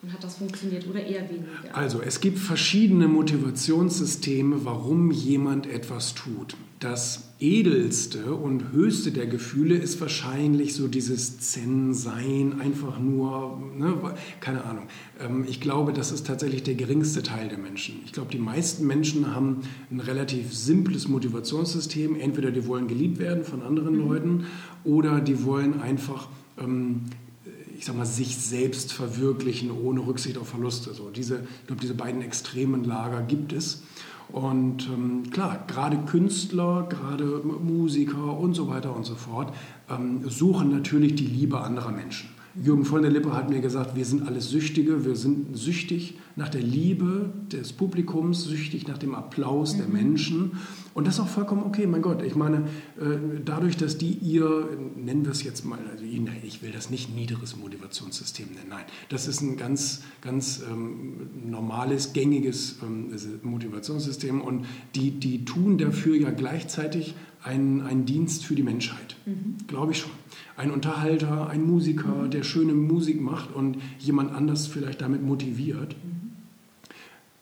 Und 0.02 0.12
hat 0.12 0.24
das 0.24 0.38
funktioniert 0.38 0.88
oder 0.88 1.02
eher 1.02 1.30
weniger? 1.30 1.48
Also 1.72 2.02
es 2.02 2.20
gibt 2.20 2.40
verschiedene 2.40 3.08
Motivationssysteme, 3.08 4.66
warum 4.66 5.12
jemand 5.12 5.68
etwas 5.68 6.14
tut. 6.14 6.58
Das 6.84 7.30
edelste 7.40 8.36
und 8.36 8.74
höchste 8.74 9.12
der 9.12 9.26
Gefühle 9.26 9.76
ist 9.76 10.02
wahrscheinlich 10.02 10.76
so 10.76 10.90
dieses 10.90 11.40
Zen-Sein, 11.40 12.60
einfach 12.60 13.00
nur, 13.00 13.58
ne, 13.74 13.96
keine 14.42 14.66
Ahnung. 14.66 14.88
Ähm, 15.18 15.46
ich 15.48 15.62
glaube, 15.62 15.94
das 15.94 16.12
ist 16.12 16.28
tatsächlich 16.28 16.64
der 16.64 16.76
geringste 16.76 17.24
Teil 17.24 17.48
der 17.48 17.58
Menschen. 17.58 18.02
Ich 18.04 18.12
glaube, 18.12 18.32
die 18.32 18.38
meisten 18.38 18.86
Menschen 18.86 19.34
haben 19.34 19.62
ein 19.92 20.02
relativ 20.02 20.54
simples 20.54 21.08
Motivationssystem. 21.08 22.20
Entweder 22.20 22.52
die 22.52 22.68
wollen 22.68 22.90
geliebt 22.90 23.18
werden 23.18 23.46
von 23.46 23.64
anderen 23.64 23.94
mhm. 23.94 24.08
Leuten 24.10 24.46
oder 24.84 25.22
die 25.22 25.46
wollen 25.46 25.80
einfach 25.80 26.28
ähm, 26.60 27.04
ich 27.78 27.86
sag 27.86 27.96
mal, 27.96 28.06
sich 28.06 28.38
selbst 28.38 28.92
verwirklichen 28.92 29.72
ohne 29.72 30.06
Rücksicht 30.06 30.38
auf 30.38 30.50
Verluste. 30.50 30.94
So 30.94 31.10
diese, 31.10 31.46
ich 31.62 31.68
glaube, 31.68 31.82
diese 31.82 31.94
beiden 31.94 32.22
extremen 32.22 32.84
Lager 32.84 33.22
gibt 33.22 33.54
es. 33.54 33.84
Und 34.34 34.88
ähm, 34.88 35.30
klar, 35.30 35.64
gerade 35.68 35.96
Künstler, 36.08 36.88
gerade 36.90 37.24
Musiker 37.44 38.36
und 38.36 38.56
so 38.56 38.68
weiter 38.68 38.96
und 38.96 39.04
so 39.04 39.14
fort 39.14 39.54
ähm, 39.92 40.28
suchen 40.28 40.72
natürlich 40.72 41.14
die 41.14 41.28
Liebe 41.28 41.62
anderer 41.62 41.92
Menschen. 41.92 42.33
Jürgen 42.56 42.86
von 42.86 43.02
der 43.02 43.10
Lippe 43.10 43.34
hat 43.34 43.50
mir 43.50 43.62
gesagt, 43.62 43.96
wir 43.96 44.06
sind 44.06 44.28
alles 44.28 44.50
Süchtige, 44.50 45.06
wir 45.06 45.16
sind 45.16 45.58
süchtig 45.58 46.16
nach 46.36 46.50
der 46.50 46.62
Liebe 46.62 47.32
des 47.52 47.74
Publikums, 47.74 48.44
süchtig 48.44 48.88
nach 48.88 48.98
dem 48.98 49.16
Applaus 49.16 49.74
mhm. 49.74 49.78
der 49.80 49.88
Menschen. 49.88 50.52
Und 50.94 51.08
das 51.08 51.16
ist 51.16 51.20
auch 51.20 51.28
vollkommen 51.28 51.64
okay, 51.64 51.88
mein 51.88 52.04
Gott. 52.04 52.22
Ich 52.22 52.36
meine, 52.36 52.58
äh, 53.00 53.18
dadurch, 53.44 53.78
dass 53.78 53.98
die 53.98 54.14
ihr, 54.14 54.70
nennen 54.96 55.26
wir 55.26 55.32
es 55.32 55.44
jetzt 55.44 55.66
mal, 55.66 55.80
also 55.92 56.04
ich 56.06 56.62
will 56.62 56.72
das 56.72 56.92
nicht 56.92 57.16
niederes 57.16 57.58
Motivationssystem 57.58 58.48
nennen, 58.50 58.70
nein, 58.70 58.86
das 59.10 59.28
ist 59.28 59.42
ein 59.42 59.58
ganz, 59.58 60.02
ganz 60.22 60.62
ähm, 60.70 61.30
normales, 61.50 62.14
gängiges 62.14 62.78
ähm, 62.84 63.10
Motivationssystem 63.42 64.42
und 64.42 64.66
die, 64.94 65.12
die 65.12 65.46
tun 65.46 65.80
dafür 65.80 66.16
ja 66.16 66.30
gleichzeitig 66.30 67.16
einen, 67.44 67.82
einen 67.82 68.06
Dienst 68.06 68.46
für 68.46 68.56
die 68.56 68.64
Menschheit, 68.64 69.16
mhm. 69.26 69.56
glaube 69.68 69.92
ich 69.92 70.00
schon. 70.00 70.12
Ein 70.56 70.72
Unterhalter, 70.72 71.50
ein 71.50 71.66
Musiker, 71.66 72.28
der 72.28 72.44
schöne 72.44 72.74
Musik 72.74 73.22
macht 73.22 73.54
und 73.54 73.78
jemand 74.00 74.34
anders 74.34 74.68
vielleicht 74.68 75.02
damit 75.02 75.24
motiviert. 75.24 75.96
Mhm 76.04 76.24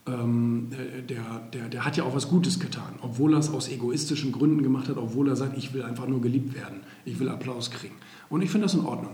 ähm, 0.08 0.70
äh, 0.72 1.02
der, 1.04 1.42
der, 1.54 1.70
der 1.70 1.86
hat 1.86 1.98
ja 1.98 2.04
auch 2.04 2.16
was 2.16 2.28
Gutes 2.28 2.60
getan, 2.60 2.96
obwohl 3.02 3.34
er 3.34 3.40
es 3.40 3.52
aus 3.52 3.70
egoistischen 3.70 4.32
Gründen 4.32 4.64
gemacht 4.64 4.90
hat, 4.90 4.98
obwohl 4.98 5.30
er 5.30 5.36
sagt, 5.36 5.58
ich 5.58 5.74
will 5.74 5.84
einfach 5.84 6.08
nur 6.08 6.22
geliebt 6.22 6.56
werden, 6.56 6.82
ich 7.06 7.20
will 7.20 7.30
Applaus 7.30 7.70
kriegen. 7.70 7.96
Und 8.30 8.42
ich 8.42 8.50
finde 8.50 8.66
das 8.66 8.74
in 8.74 8.82
Ordnung. 8.82 9.12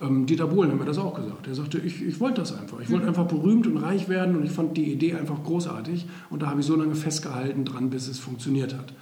Ähm, 0.00 0.26
Dieter 0.26 0.46
Bohlen 0.46 0.70
hat 0.70 0.78
mir 0.78 0.86
das 0.86 0.98
auch 0.98 1.14
gesagt. 1.14 1.46
Er 1.46 1.54
sagte, 1.54 1.78
ich, 1.78 2.02
ich 2.02 2.20
wollte 2.20 2.40
das 2.40 2.56
einfach. 2.56 2.80
Ich 2.80 2.90
wollte 2.90 3.06
einfach 3.06 3.26
berühmt 3.26 3.66
und 3.66 3.76
reich 3.78 4.08
werden 4.08 4.36
und 4.36 4.44
ich 4.44 4.52
fand 4.52 4.76
die 4.76 4.90
Idee 4.92 5.14
einfach 5.14 5.42
großartig 5.42 6.06
und 6.30 6.42
da 6.42 6.48
habe 6.48 6.60
ich 6.60 6.66
so 6.66 6.76
lange 6.76 6.94
festgehalten 6.94 7.64
dran, 7.64 7.90
bis 7.90 8.08
es 8.08 8.18
funktioniert 8.18 8.74
hat. 8.74 8.94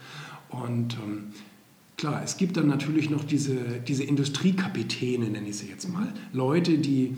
Und 0.51 0.95
ähm, 0.95 1.25
klar, 1.97 2.23
es 2.25 2.37
gibt 2.37 2.57
dann 2.57 2.67
natürlich 2.67 3.11
noch 3.11 3.25
diese, 3.25 3.81
diese 3.87 4.05
Industriekapitäne, 4.05 5.29
nenne 5.29 5.49
ich 5.49 5.59
sie 5.59 5.69
jetzt 5.69 5.89
mal. 5.89 6.13
Leute, 6.33 6.79
die 6.79 7.17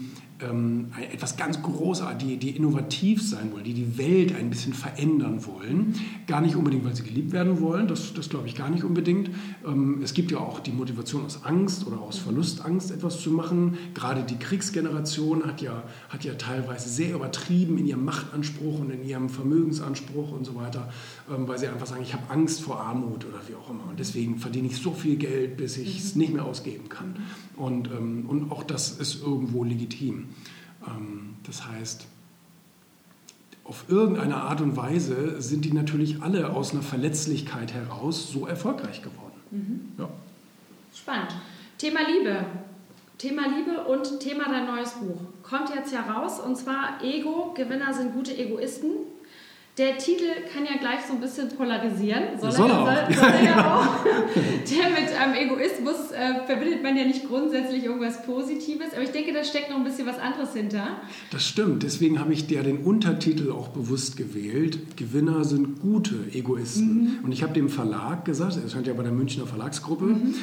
ähm, 0.49 0.93
etwas 1.13 1.37
ganz 1.37 1.63
Großartiges, 1.63 2.21
die, 2.21 2.37
die 2.37 2.51
innovativ 2.51 3.23
sein 3.23 3.53
wollen, 3.53 3.65
die 3.65 3.75
die 3.75 3.99
Welt 3.99 4.35
ein 4.35 4.51
bisschen 4.51 4.75
verändern 4.75 5.47
wollen. 5.47 5.95
Gar 6.27 6.41
nicht 6.41 6.57
unbedingt, 6.57 6.85
weil 6.85 6.95
sie 6.95 7.03
geliebt 7.03 7.33
werden 7.33 7.61
wollen, 7.61 7.89
das, 7.89 8.15
das 8.15 8.29
glaube 8.29 8.47
ich 8.47 8.55
gar 8.55 8.71
nicht 8.71 8.85
unbedingt. 8.85 9.31
Ähm, 9.67 10.01
es 10.03 10.15
gibt 10.15 10.31
ja 10.31 10.39
auch 10.39 10.61
die 10.61 10.73
Motivation 10.73 11.25
aus 11.25 11.45
Angst 11.45 11.87
oder 11.87 12.01
aus 12.01 12.19
Verlustangst 12.19 12.91
etwas 12.91 13.21
zu 13.21 13.31
machen. 13.31 13.79
Gerade 13.95 14.23
die 14.23 14.37
Kriegsgeneration 14.37 15.45
hat 15.45 15.63
ja, 15.63 15.83
hat 16.09 16.25
ja 16.25 16.35
teilweise 16.35 16.89
sehr 16.89 17.15
übertrieben 17.15 17.79
in 17.79 17.87
ihrem 17.87 18.05
Machtanspruch 18.05 18.81
und 18.81 18.91
in 18.91 19.05
ihrem 19.07 19.29
Vermögensanspruch 19.29 20.33
und 20.33 20.45
so 20.45 20.55
weiter, 20.55 20.93
ähm, 21.31 21.49
weil 21.49 21.59
sie 21.59 21.69
einfach 21.69 21.87
sagen, 21.87 22.03
ich 22.03 22.13
habe 22.13 22.31
Angst 22.31 22.61
vor 22.61 22.81
Armut 22.81 23.25
oder 23.25 23.41
wie 23.49 23.55
auch 23.55 23.71
immer. 23.71 23.89
Und 23.89 23.99
deswegen 23.99 24.39
verdiene 24.39 24.69
ich 24.69 24.77
so 24.77 24.93
viel 24.93 25.17
Geld, 25.17 25.57
bis 25.57 25.77
ich 25.77 25.99
es 25.99 26.17
nicht 26.17 26.33
mehr 26.33 26.45
ausgeben 26.45 26.89
kann. 26.89 27.17
Und, 27.57 27.89
ähm, 27.89 28.27
und 28.29 28.53
auch 28.53 28.63
das 28.63 28.93
ist 28.93 29.23
irgendwo 29.23 29.65
legitim. 29.65 30.27
Ähm, 30.87 31.37
das 31.47 31.67
heißt, 31.67 32.07
auf 33.65 33.85
irgendeine 33.89 34.37
Art 34.37 34.61
und 34.61 34.77
Weise 34.77 35.41
sind 35.41 35.65
die 35.65 35.73
natürlich 35.73 36.23
alle 36.23 36.51
aus 36.51 36.73
einer 36.73 36.83
Verletzlichkeit 36.83 37.73
heraus 37.73 38.31
so 38.33 38.47
erfolgreich 38.47 39.03
geworden. 39.03 39.41
Mhm. 39.51 39.93
Ja. 39.99 40.09
Spannend. 40.95 41.37
Thema 41.79 42.01
Liebe. 42.09 42.45
Thema 43.17 43.43
Liebe 43.47 43.85
und 43.85 44.19
Thema 44.19 44.49
dein 44.49 44.67
neues 44.67 44.93
Buch. 44.95 45.21
Kommt 45.43 45.75
jetzt 45.75 45.93
ja 45.93 46.01
raus 46.01 46.41
und 46.41 46.57
zwar 46.57 47.05
Ego, 47.05 47.53
Gewinner 47.55 47.93
sind 47.93 48.13
gute 48.15 48.37
Egoisten. 48.37 48.91
Der 49.79 49.97
Titel 49.97 50.27
kann 50.53 50.65
ja 50.65 50.79
gleich 50.79 51.01
so 51.07 51.15
ein 51.15 51.21
bisschen 51.21 51.49
polarisieren. 51.49 52.39
Soll, 52.41 52.53
soll 52.53 52.71
er, 52.71 52.83
auch. 52.83 53.15
Soll, 53.15 53.31
er 53.31 53.45
ja 53.45 53.77
auch. 53.79 54.05
Der 54.05 54.91
mit 54.91 55.11
ähm, 55.11 55.49
Egoismus 55.49 56.11
äh, 56.11 56.45
verbindet 56.45 56.83
man 56.83 56.97
ja 56.97 57.05
nicht 57.05 57.27
grundsätzlich 57.27 57.85
irgendwas 57.85 58.23
Positives, 58.25 58.93
aber 58.93 59.03
ich 59.03 59.11
denke, 59.11 59.33
da 59.33 59.45
steckt 59.45 59.71
noch 59.71 59.77
ein 59.77 59.85
bisschen 59.85 60.07
was 60.07 60.19
anderes 60.19 60.53
hinter. 60.55 60.99
Das 61.31 61.47
stimmt, 61.47 61.83
deswegen 61.83 62.19
habe 62.19 62.33
ich 62.33 62.47
der 62.47 62.63
den 62.63 62.79
Untertitel 62.79 63.53
auch 63.53 63.69
bewusst 63.69 64.17
gewählt. 64.17 64.97
Gewinner 64.97 65.45
sind 65.45 65.81
gute 65.81 66.17
Egoisten. 66.33 67.19
Mhm. 67.21 67.25
Und 67.25 67.33
ich 67.33 67.43
habe 67.43 67.53
dem 67.53 67.69
Verlag 67.69 68.25
gesagt, 68.25 68.59
er 68.63 68.69
scheint 68.69 68.87
ja 68.87 68.93
bei 68.93 69.05
der 69.05 69.13
Münchner 69.13 69.47
Verlagsgruppe, 69.47 70.07
mhm. 70.07 70.35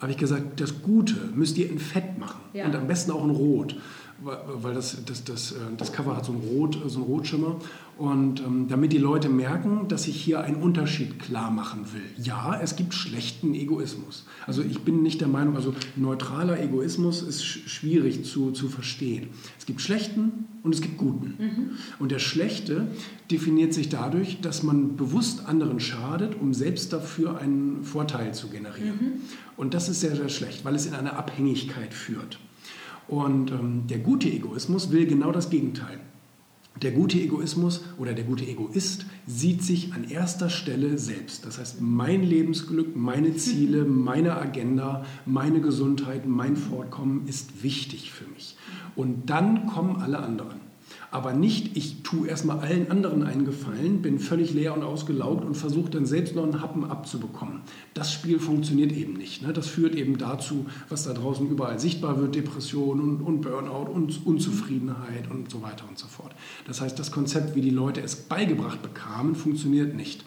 habe 0.00 0.10
ich 0.10 0.18
gesagt, 0.18 0.60
das 0.60 0.82
Gute 0.82 1.14
müsst 1.34 1.56
ihr 1.56 1.70
in 1.70 1.78
Fett 1.78 2.18
machen 2.18 2.40
ja. 2.52 2.66
und 2.66 2.74
am 2.74 2.86
besten 2.88 3.12
auch 3.12 3.24
in 3.24 3.30
Rot. 3.30 3.76
weil 4.22 4.74
das, 4.74 5.04
das, 5.06 5.24
das, 5.24 5.52
äh, 5.52 5.56
das 5.76 5.92
Cover 5.92 6.16
hat 6.16 6.24
so 6.24 6.32
einen, 6.32 6.42
Rot, 6.42 6.78
so 6.86 6.98
einen 6.98 7.06
Rotschimmer. 7.06 7.56
Und 8.02 8.40
ähm, 8.40 8.66
damit 8.66 8.92
die 8.92 8.98
Leute 8.98 9.28
merken, 9.28 9.86
dass 9.86 10.08
ich 10.08 10.20
hier 10.20 10.40
einen 10.40 10.56
Unterschied 10.56 11.20
klar 11.20 11.52
machen 11.52 11.84
will. 11.92 12.02
Ja, 12.20 12.58
es 12.60 12.74
gibt 12.74 12.94
schlechten 12.94 13.54
Egoismus. 13.54 14.26
Also 14.44 14.60
ich 14.60 14.80
bin 14.80 15.04
nicht 15.04 15.20
der 15.20 15.28
Meinung, 15.28 15.54
also 15.54 15.72
neutraler 15.94 16.60
Egoismus 16.60 17.22
ist 17.22 17.44
sch 17.44 17.60
schwierig 17.68 18.24
zu, 18.24 18.50
zu 18.50 18.68
verstehen. 18.68 19.28
Es 19.56 19.66
gibt 19.66 19.80
schlechten 19.80 20.46
und 20.64 20.74
es 20.74 20.80
gibt 20.80 20.96
guten. 20.96 21.34
Mhm. 21.38 21.70
Und 22.00 22.10
der 22.10 22.18
schlechte 22.18 22.88
definiert 23.30 23.72
sich 23.72 23.88
dadurch, 23.88 24.40
dass 24.40 24.64
man 24.64 24.96
bewusst 24.96 25.46
anderen 25.46 25.78
schadet, 25.78 26.34
um 26.40 26.54
selbst 26.54 26.92
dafür 26.92 27.38
einen 27.38 27.84
Vorteil 27.84 28.34
zu 28.34 28.48
generieren. 28.48 28.98
Mhm. 29.00 29.12
Und 29.56 29.74
das 29.74 29.88
ist 29.88 30.00
sehr, 30.00 30.16
sehr 30.16 30.28
schlecht, 30.28 30.64
weil 30.64 30.74
es 30.74 30.86
in 30.86 30.94
eine 30.94 31.14
Abhängigkeit 31.14 31.94
führt. 31.94 32.40
Und 33.06 33.52
ähm, 33.52 33.86
der 33.88 34.00
gute 34.00 34.28
Egoismus 34.28 34.90
will 34.90 35.06
genau 35.06 35.30
das 35.30 35.50
Gegenteil. 35.50 36.00
Der 36.80 36.90
gute 36.90 37.18
Egoismus 37.20 37.84
oder 37.98 38.14
der 38.14 38.24
gute 38.24 38.46
Egoist 38.46 39.04
sieht 39.26 39.62
sich 39.62 39.92
an 39.92 40.04
erster 40.04 40.48
Stelle 40.48 40.98
selbst. 40.98 41.44
Das 41.44 41.58
heißt, 41.58 41.80
mein 41.80 42.22
Lebensglück, 42.22 42.96
meine 42.96 43.36
Ziele, 43.36 43.84
meine 43.86 44.36
Agenda, 44.36 45.04
meine 45.26 45.60
Gesundheit, 45.60 46.26
mein 46.26 46.56
Fortkommen 46.56 47.28
ist 47.28 47.62
wichtig 47.62 48.10
für 48.10 48.26
mich. 48.26 48.56
Und 48.96 49.28
dann 49.28 49.66
kommen 49.66 49.96
alle 49.96 50.20
anderen. 50.20 50.61
Aber 51.12 51.34
nicht, 51.34 51.76
ich 51.76 52.02
tue 52.02 52.26
erstmal 52.26 52.60
allen 52.60 52.90
anderen 52.90 53.22
einen 53.22 53.44
Gefallen, 53.44 54.00
bin 54.00 54.18
völlig 54.18 54.54
leer 54.54 54.74
und 54.74 54.82
ausgelaugt 54.82 55.44
und 55.44 55.54
versuche 55.54 55.90
dann 55.90 56.06
selbst 56.06 56.34
noch 56.34 56.42
einen 56.42 56.62
Happen 56.62 56.84
abzubekommen. 56.84 57.60
Das 57.92 58.10
Spiel 58.10 58.38
funktioniert 58.38 58.92
eben 58.92 59.12
nicht. 59.12 59.42
Ne? 59.42 59.52
Das 59.52 59.66
führt 59.66 59.94
eben 59.94 60.16
dazu, 60.16 60.64
was 60.88 61.04
da 61.04 61.12
draußen 61.12 61.46
überall 61.46 61.78
sichtbar 61.78 62.18
wird, 62.18 62.34
Depression 62.34 62.98
und, 62.98 63.20
und 63.20 63.42
Burnout 63.42 63.92
und 63.92 64.26
Unzufriedenheit 64.26 65.30
und 65.30 65.50
so 65.50 65.60
weiter 65.60 65.84
und 65.86 65.98
so 65.98 66.06
fort. 66.06 66.32
Das 66.66 66.80
heißt, 66.80 66.98
das 66.98 67.12
Konzept, 67.12 67.54
wie 67.54 67.60
die 67.60 67.68
Leute 67.68 68.00
es 68.00 68.16
beigebracht 68.16 68.80
bekamen, 68.80 69.34
funktioniert 69.34 69.94
nicht. 69.94 70.24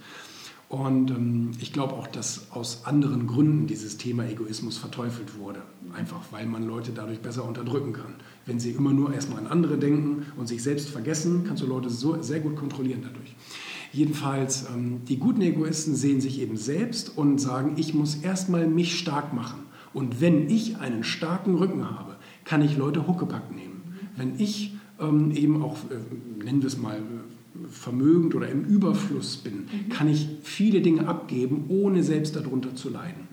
Und 0.68 1.12
ähm, 1.12 1.52
ich 1.60 1.74
glaube 1.74 1.94
auch, 1.94 2.08
dass 2.08 2.52
aus 2.52 2.86
anderen 2.86 3.28
Gründen 3.28 3.68
dieses 3.68 3.98
Thema 3.98 4.28
Egoismus 4.28 4.78
verteufelt 4.78 5.38
wurde. 5.38 5.62
Einfach 5.94 6.22
weil 6.32 6.48
man 6.48 6.66
Leute 6.68 6.92
dadurch 6.92 7.20
besser 7.20 7.46
unterdrücken 7.46 7.94
kann. 7.94 8.16
Wenn 8.46 8.60
sie 8.60 8.72
immer 8.72 8.92
nur 8.92 9.14
erstmal 9.14 9.40
an 9.40 9.48
andere 9.48 9.78
denken 9.78 10.26
und 10.38 10.48
sich 10.48 10.64
selbst 10.64 10.90
vergessen, 10.90 11.44
kannst 11.46 11.62
du 11.62 11.68
Leute 11.68 11.90
so, 11.90 12.22
sehr 12.22 12.40
gut 12.40 12.56
kontrollieren 12.56 13.02
dadurch. 13.04 13.36
Jedenfalls, 13.94 14.66
ähm, 14.76 15.06
die 15.08 15.18
guten 15.18 15.42
Egoisten 15.42 15.96
sehen 15.96 16.20
sich 16.20 16.42
eben 16.42 16.58
selbst 16.58 17.16
und 17.16 17.40
sagen, 17.40 17.74
ich 17.78 17.94
muss 17.94 18.16
erstmal 18.16 18.68
mich 18.68 18.98
stark 19.00 19.34
machen. 19.34 19.62
Und 19.94 20.20
wenn 20.20 20.50
ich 20.50 20.78
einen 20.78 21.04
starken 21.04 21.56
Rücken 21.56 21.90
habe, 21.90 22.16
kann 22.44 22.62
ich 22.62 22.76
Leute 22.76 23.08
Huckepack 23.08 23.56
nehmen. 23.56 23.98
Wenn 24.18 24.40
ich 24.40 24.76
ähm, 25.00 25.32
eben 25.32 25.62
auch, 25.62 25.78
äh, 25.90 26.44
nennen 26.44 26.62
wir 26.62 26.68
es 26.68 26.78
mal, 26.78 27.02
vermögend 27.70 28.36
oder 28.36 28.50
im 28.50 28.64
Überfluss 28.64 29.38
bin, 29.38 29.54
mhm. 29.54 29.90
kann 29.90 30.08
ich 30.08 30.28
viele 30.44 30.82
Dinge 30.82 31.08
abgeben, 31.08 31.66
ohne 31.70 32.04
selbst 32.04 32.36
darunter 32.36 32.76
zu 32.76 32.90
leiden. 32.90 33.28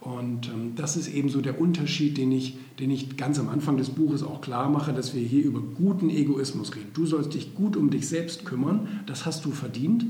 Und 0.00 0.48
ähm, 0.48 0.74
das 0.76 0.96
ist 0.96 1.08
eben 1.08 1.28
so 1.28 1.40
der 1.40 1.60
Unterschied, 1.60 2.16
den 2.16 2.30
ich, 2.30 2.56
den 2.78 2.90
ich 2.90 3.16
ganz 3.16 3.40
am 3.40 3.48
Anfang 3.48 3.76
des 3.76 3.90
Buches 3.90 4.22
auch 4.22 4.40
klar 4.40 4.70
mache, 4.70 4.92
dass 4.92 5.14
wir 5.14 5.22
hier 5.22 5.44
über 5.44 5.60
guten 5.60 6.10
Egoismus 6.10 6.76
reden. 6.76 6.90
Du 6.94 7.06
sollst 7.06 7.34
dich 7.34 7.54
gut 7.54 7.76
um 7.76 7.90
dich 7.90 8.08
selbst 8.08 8.44
kümmern, 8.44 9.00
das 9.06 9.26
hast 9.26 9.44
du 9.44 9.50
verdient. 9.50 10.06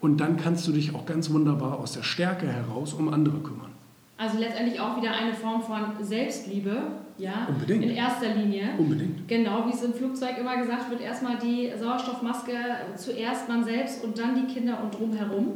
Und 0.00 0.18
dann 0.18 0.36
kannst 0.36 0.68
du 0.68 0.72
dich 0.72 0.94
auch 0.94 1.06
ganz 1.06 1.30
wunderbar 1.30 1.78
aus 1.78 1.92
der 1.92 2.02
Stärke 2.02 2.46
heraus 2.46 2.92
um 2.92 3.08
andere 3.08 3.38
kümmern. 3.38 3.70
Also 4.18 4.36
letztendlich 4.38 4.80
auch 4.80 5.00
wieder 5.00 5.12
eine 5.12 5.32
Form 5.32 5.62
von 5.62 5.80
Selbstliebe, 6.00 6.76
ja, 7.18 7.46
Unbedingt. 7.48 7.84
in 7.84 7.90
erster 7.90 8.34
Linie. 8.34 8.70
Unbedingt. 8.76 9.28
Genau, 9.28 9.64
wie 9.66 9.72
es 9.72 9.82
im 9.84 9.94
Flugzeug 9.94 10.38
immer 10.38 10.56
gesagt 10.56 10.90
wird, 10.90 11.00
erstmal 11.00 11.36
die 11.38 11.70
Sauerstoffmaske, 11.78 12.52
zuerst 12.96 13.48
man 13.48 13.62
selbst 13.62 14.02
und 14.02 14.18
dann 14.18 14.34
die 14.34 14.52
Kinder 14.52 14.80
und 14.82 14.92
drumherum. 14.98 15.52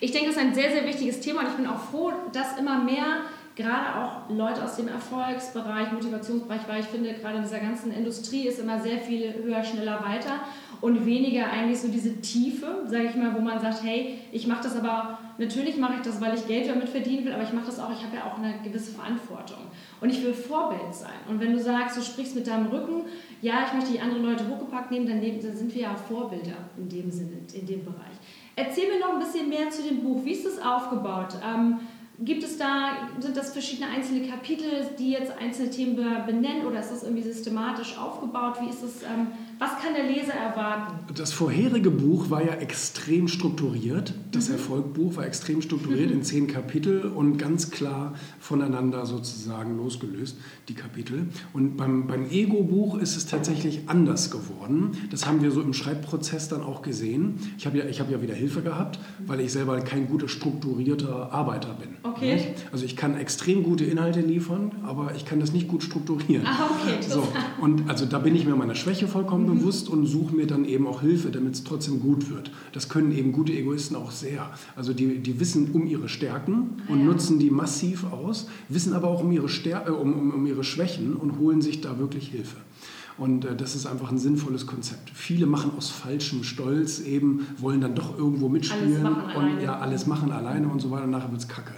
Ich 0.00 0.12
denke, 0.12 0.28
das 0.28 0.36
ist 0.36 0.42
ein 0.42 0.54
sehr, 0.54 0.70
sehr 0.70 0.86
wichtiges 0.86 1.20
Thema 1.20 1.40
und 1.40 1.48
ich 1.48 1.54
bin 1.54 1.66
auch 1.66 1.78
froh, 1.78 2.12
dass 2.32 2.58
immer 2.58 2.82
mehr 2.82 3.20
gerade 3.56 3.96
auch 3.96 4.28
Leute 4.28 4.62
aus 4.62 4.76
dem 4.76 4.88
Erfolgsbereich, 4.88 5.90
Motivationsbereich, 5.90 6.60
weil 6.68 6.80
ich 6.80 6.86
finde, 6.86 7.14
gerade 7.14 7.38
in 7.38 7.42
dieser 7.42 7.58
ganzen 7.58 7.90
Industrie 7.90 8.46
ist 8.46 8.60
immer 8.60 8.78
sehr 8.78 8.98
viel 8.98 9.32
höher, 9.42 9.64
schneller, 9.64 10.04
weiter 10.04 10.40
und 10.82 11.06
weniger 11.06 11.50
eigentlich 11.50 11.80
so 11.80 11.88
diese 11.88 12.20
Tiefe, 12.20 12.84
sage 12.86 13.04
ich 13.04 13.16
mal, 13.16 13.34
wo 13.34 13.40
man 13.40 13.58
sagt, 13.58 13.82
hey, 13.82 14.18
ich 14.30 14.46
mache 14.46 14.64
das 14.64 14.76
aber, 14.76 15.18
natürlich 15.38 15.78
mache 15.78 15.94
ich 15.94 16.02
das, 16.02 16.20
weil 16.20 16.34
ich 16.34 16.46
Geld 16.46 16.68
damit 16.68 16.90
verdienen 16.90 17.24
will, 17.24 17.32
aber 17.32 17.44
ich 17.44 17.52
mache 17.54 17.64
das 17.66 17.80
auch, 17.80 17.90
ich 17.90 18.04
habe 18.04 18.16
ja 18.16 18.24
auch 18.24 18.38
eine 18.38 18.58
gewisse 18.62 18.92
Verantwortung 18.92 19.58
und 20.02 20.10
ich 20.10 20.22
will 20.22 20.34
Vorbild 20.34 20.94
sein. 20.94 21.16
Und 21.26 21.40
wenn 21.40 21.52
du 21.52 21.58
sagst, 21.58 21.96
du 21.96 22.02
sprichst 22.02 22.34
mit 22.34 22.46
deinem 22.46 22.66
Rücken, 22.66 23.06
ja, 23.40 23.64
ich 23.66 23.72
möchte 23.72 23.92
die 23.92 24.00
anderen 24.00 24.22
Leute 24.22 24.46
hochgepackt 24.48 24.90
nehmen, 24.90 25.06
dann, 25.06 25.22
dann 25.22 25.56
sind 25.56 25.74
wir 25.74 25.82
ja 25.82 25.96
Vorbilder 25.96 26.56
in 26.76 26.90
dem 26.90 27.10
Sinne, 27.10 27.38
in 27.54 27.66
dem 27.66 27.84
Bereich. 27.84 28.16
Erzähl 28.54 28.88
mir 28.88 28.98
noch 28.98 29.14
ein 29.14 29.18
bisschen 29.18 29.50
mehr 29.50 29.68
zu 29.68 29.82
dem 29.82 30.02
Buch. 30.02 30.24
Wie 30.24 30.32
ist 30.32 30.46
es 30.46 30.58
aufgebaut? 30.58 31.36
Ähm, 31.44 31.78
Gibt 32.18 32.42
es 32.42 32.56
da, 32.56 33.08
sind 33.20 33.36
das 33.36 33.52
verschiedene 33.52 33.90
einzelne 33.90 34.26
Kapitel, 34.26 34.88
die 34.98 35.10
jetzt 35.10 35.32
einzelne 35.38 35.70
Themen 35.70 35.96
benennen 36.24 36.64
oder 36.66 36.80
ist 36.80 36.90
das 36.90 37.02
irgendwie 37.02 37.22
systematisch 37.22 37.98
aufgebaut? 37.98 38.56
Wie 38.60 38.70
ist 38.70 38.82
es, 38.82 39.02
ähm, 39.02 39.28
was 39.58 39.70
kann 39.82 39.94
der 39.94 40.04
Leser 40.04 40.34
erwarten? 40.34 41.14
Das 41.14 41.32
vorherige 41.32 41.90
Buch 41.90 42.28
war 42.28 42.44
ja 42.44 42.54
extrem 42.54 43.26
strukturiert. 43.26 44.12
Das 44.30 44.48
mhm. 44.48 44.56
Erfolgbuch 44.56 45.16
war 45.16 45.24
extrem 45.24 45.62
strukturiert 45.62 46.10
mhm. 46.10 46.16
in 46.16 46.22
zehn 46.22 46.46
Kapitel 46.46 47.06
und 47.06 47.38
ganz 47.38 47.70
klar 47.70 48.14
voneinander 48.38 49.06
sozusagen 49.06 49.78
losgelöst, 49.78 50.36
die 50.68 50.74
Kapitel. 50.74 51.28
Und 51.54 51.76
beim, 51.76 52.06
beim 52.06 52.28
Ego-Buch 52.30 52.98
ist 52.98 53.16
es 53.16 53.26
tatsächlich 53.26 53.82
anders 53.86 54.30
geworden. 54.30 54.92
Das 55.10 55.26
haben 55.26 55.40
wir 55.42 55.50
so 55.50 55.62
im 55.62 55.72
Schreibprozess 55.72 56.48
dann 56.48 56.62
auch 56.62 56.82
gesehen. 56.82 57.38
Ich 57.56 57.64
habe 57.64 57.78
ja, 57.78 57.84
hab 57.84 58.10
ja 58.10 58.20
wieder 58.20 58.34
Hilfe 58.34 58.60
gehabt, 58.60 58.98
weil 59.26 59.40
ich 59.40 59.52
selber 59.52 59.80
kein 59.80 60.06
guter 60.06 60.28
strukturierter 60.28 61.32
Arbeiter 61.32 61.74
bin. 61.74 61.96
Okay. 62.02 62.54
Also 62.72 62.84
ich 62.84 62.96
kann 62.96 63.16
extrem 63.16 63.62
gute 63.62 63.84
Inhalte 63.84 64.20
liefern, 64.20 64.72
aber 64.84 65.14
ich 65.16 65.24
kann 65.24 65.40
das 65.40 65.52
nicht 65.52 65.68
gut 65.68 65.82
strukturieren. 65.82 66.46
Ah, 66.46 66.68
okay. 66.70 66.96
So, 67.00 67.26
und 67.60 67.88
also 67.88 68.04
da 68.04 68.18
bin 68.18 68.36
ich 68.36 68.44
mir 68.44 68.54
meiner 68.54 68.74
Schwäche 68.74 69.08
vollkommen 69.08 69.45
mhm. 69.46 69.58
bewusst 69.58 69.88
und 69.88 70.06
suche 70.06 70.34
mir 70.34 70.46
dann 70.46 70.64
eben 70.64 70.86
auch 70.86 71.00
Hilfe, 71.00 71.30
damit 71.30 71.54
es 71.54 71.64
trotzdem 71.64 72.00
gut 72.00 72.30
wird. 72.30 72.50
Das 72.72 72.88
können 72.88 73.12
eben 73.12 73.32
gute 73.32 73.52
Egoisten 73.52 73.96
auch 73.96 74.10
sehr. 74.10 74.50
Also 74.74 74.92
die, 74.92 75.18
die 75.18 75.40
wissen 75.40 75.70
um 75.72 75.86
ihre 75.86 76.08
Stärken 76.08 76.82
und 76.88 76.98
ah, 76.98 76.98
ja. 76.98 77.04
nutzen 77.04 77.38
die 77.38 77.50
massiv 77.50 78.04
aus, 78.12 78.48
wissen 78.68 78.92
aber 78.92 79.08
auch 79.08 79.22
um 79.22 79.32
ihre, 79.32 79.48
Stär 79.48 79.86
äh, 79.86 79.90
um, 79.90 80.12
um, 80.12 80.30
um 80.32 80.46
ihre 80.46 80.64
Schwächen 80.64 81.14
und 81.14 81.38
holen 81.38 81.62
sich 81.62 81.80
da 81.80 81.98
wirklich 81.98 82.28
Hilfe. 82.28 82.56
Und 83.18 83.44
äh, 83.44 83.56
das 83.56 83.74
ist 83.74 83.86
einfach 83.86 84.10
ein 84.10 84.18
sinnvolles 84.18 84.66
Konzept. 84.66 85.10
Viele 85.14 85.46
machen 85.46 85.72
aus 85.76 85.90
falschem 85.90 86.44
Stolz 86.44 87.00
eben, 87.00 87.46
wollen 87.58 87.80
dann 87.80 87.94
doch 87.94 88.18
irgendwo 88.18 88.48
mitspielen 88.48 89.06
und 89.06 89.16
alleine. 89.16 89.62
ja, 89.62 89.78
alles 89.78 90.06
machen 90.06 90.32
alleine 90.32 90.68
und 90.68 90.80
so 90.80 90.90
weiter. 90.90 91.04
Und 91.04 91.10
nachher 91.10 91.30
wird 91.30 91.40
es 91.40 91.48
kacke. 91.48 91.72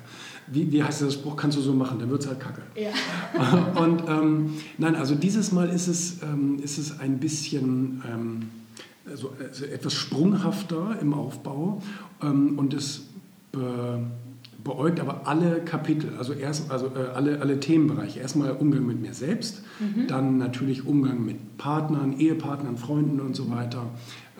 Wie, 0.48 0.72
wie 0.72 0.82
heißt 0.82 1.02
der 1.02 1.10
Spruch? 1.10 1.36
Kannst 1.36 1.56
du 1.58 1.60
so 1.60 1.74
machen, 1.74 1.98
dann 1.98 2.10
wird 2.10 2.22
es 2.22 2.28
halt 2.28 2.40
kacke. 2.40 2.62
Ja. 2.74 3.72
und 3.82 4.02
ähm, 4.08 4.54
nein, 4.78 4.96
also 4.96 5.14
dieses 5.14 5.52
Mal 5.52 5.68
ist 5.68 5.86
es, 5.86 6.22
ähm, 6.22 6.58
ist 6.62 6.78
es 6.78 6.98
ein 6.98 7.18
bisschen 7.18 8.02
ähm, 8.10 8.42
also, 9.10 9.32
also 9.38 9.64
etwas 9.64 9.94
sprunghafter 9.94 10.98
im 11.00 11.14
Aufbau 11.14 11.82
ähm, 12.22 12.58
und 12.58 12.74
es 12.74 13.02
beäugt 14.64 15.00
aber 15.00 15.26
alle 15.26 15.60
Kapitel, 15.60 16.12
also, 16.18 16.32
erst, 16.32 16.70
also 16.70 16.86
äh, 16.86 17.10
alle, 17.14 17.40
alle 17.40 17.60
Themenbereiche. 17.60 18.20
Erstmal 18.20 18.52
Umgang 18.52 18.86
mit 18.86 19.00
mir 19.00 19.14
selbst, 19.14 19.62
mhm. 19.78 20.06
dann 20.08 20.38
natürlich 20.38 20.86
Umgang 20.86 21.24
mit 21.24 21.58
Partnern, 21.58 22.18
Ehepartnern, 22.18 22.76
Freunden 22.76 23.20
und 23.20 23.36
so 23.36 23.50
weiter. 23.50 23.86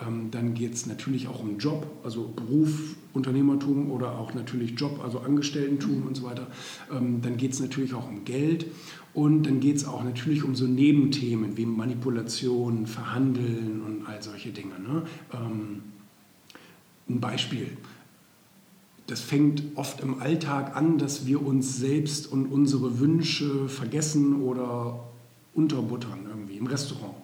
Ähm, 0.06 0.30
dann 0.30 0.54
geht 0.54 0.74
es 0.74 0.86
natürlich 0.86 1.28
auch 1.28 1.40
um 1.40 1.58
Job, 1.58 1.86
also 2.04 2.32
Beruf, 2.34 2.96
Unternehmertum 3.14 3.90
oder 3.90 4.18
auch 4.18 4.34
natürlich 4.34 4.78
Job, 4.78 5.00
also 5.02 5.20
Angestelltentum 5.20 6.00
mhm. 6.00 6.06
und 6.08 6.16
so 6.16 6.24
weiter. 6.24 6.48
Ähm, 6.92 7.20
dann 7.22 7.36
geht 7.36 7.52
es 7.52 7.60
natürlich 7.60 7.94
auch 7.94 8.08
um 8.08 8.24
Geld 8.24 8.66
und 9.14 9.44
dann 9.44 9.60
geht 9.60 9.76
es 9.76 9.86
auch 9.86 10.02
natürlich 10.02 10.44
um 10.44 10.54
so 10.54 10.66
Nebenthemen 10.66 11.56
wie 11.56 11.66
Manipulation, 11.66 12.86
Verhandeln 12.86 13.82
und 13.86 14.06
all 14.06 14.22
solche 14.22 14.50
Dinge. 14.50 14.74
Ne? 14.80 15.02
Ähm, 15.32 15.82
ein 17.08 17.20
Beispiel 17.20 17.68
das 19.08 19.20
fängt 19.20 19.62
oft 19.74 20.00
im 20.00 20.20
Alltag 20.20 20.76
an, 20.76 20.98
dass 20.98 21.26
wir 21.26 21.44
uns 21.44 21.78
selbst 21.78 22.30
und 22.30 22.46
unsere 22.46 23.00
Wünsche 23.00 23.68
vergessen 23.68 24.42
oder 24.42 25.08
unterbuttern 25.54 26.26
irgendwie 26.28 26.58
im 26.58 26.66
Restaurant. 26.66 27.14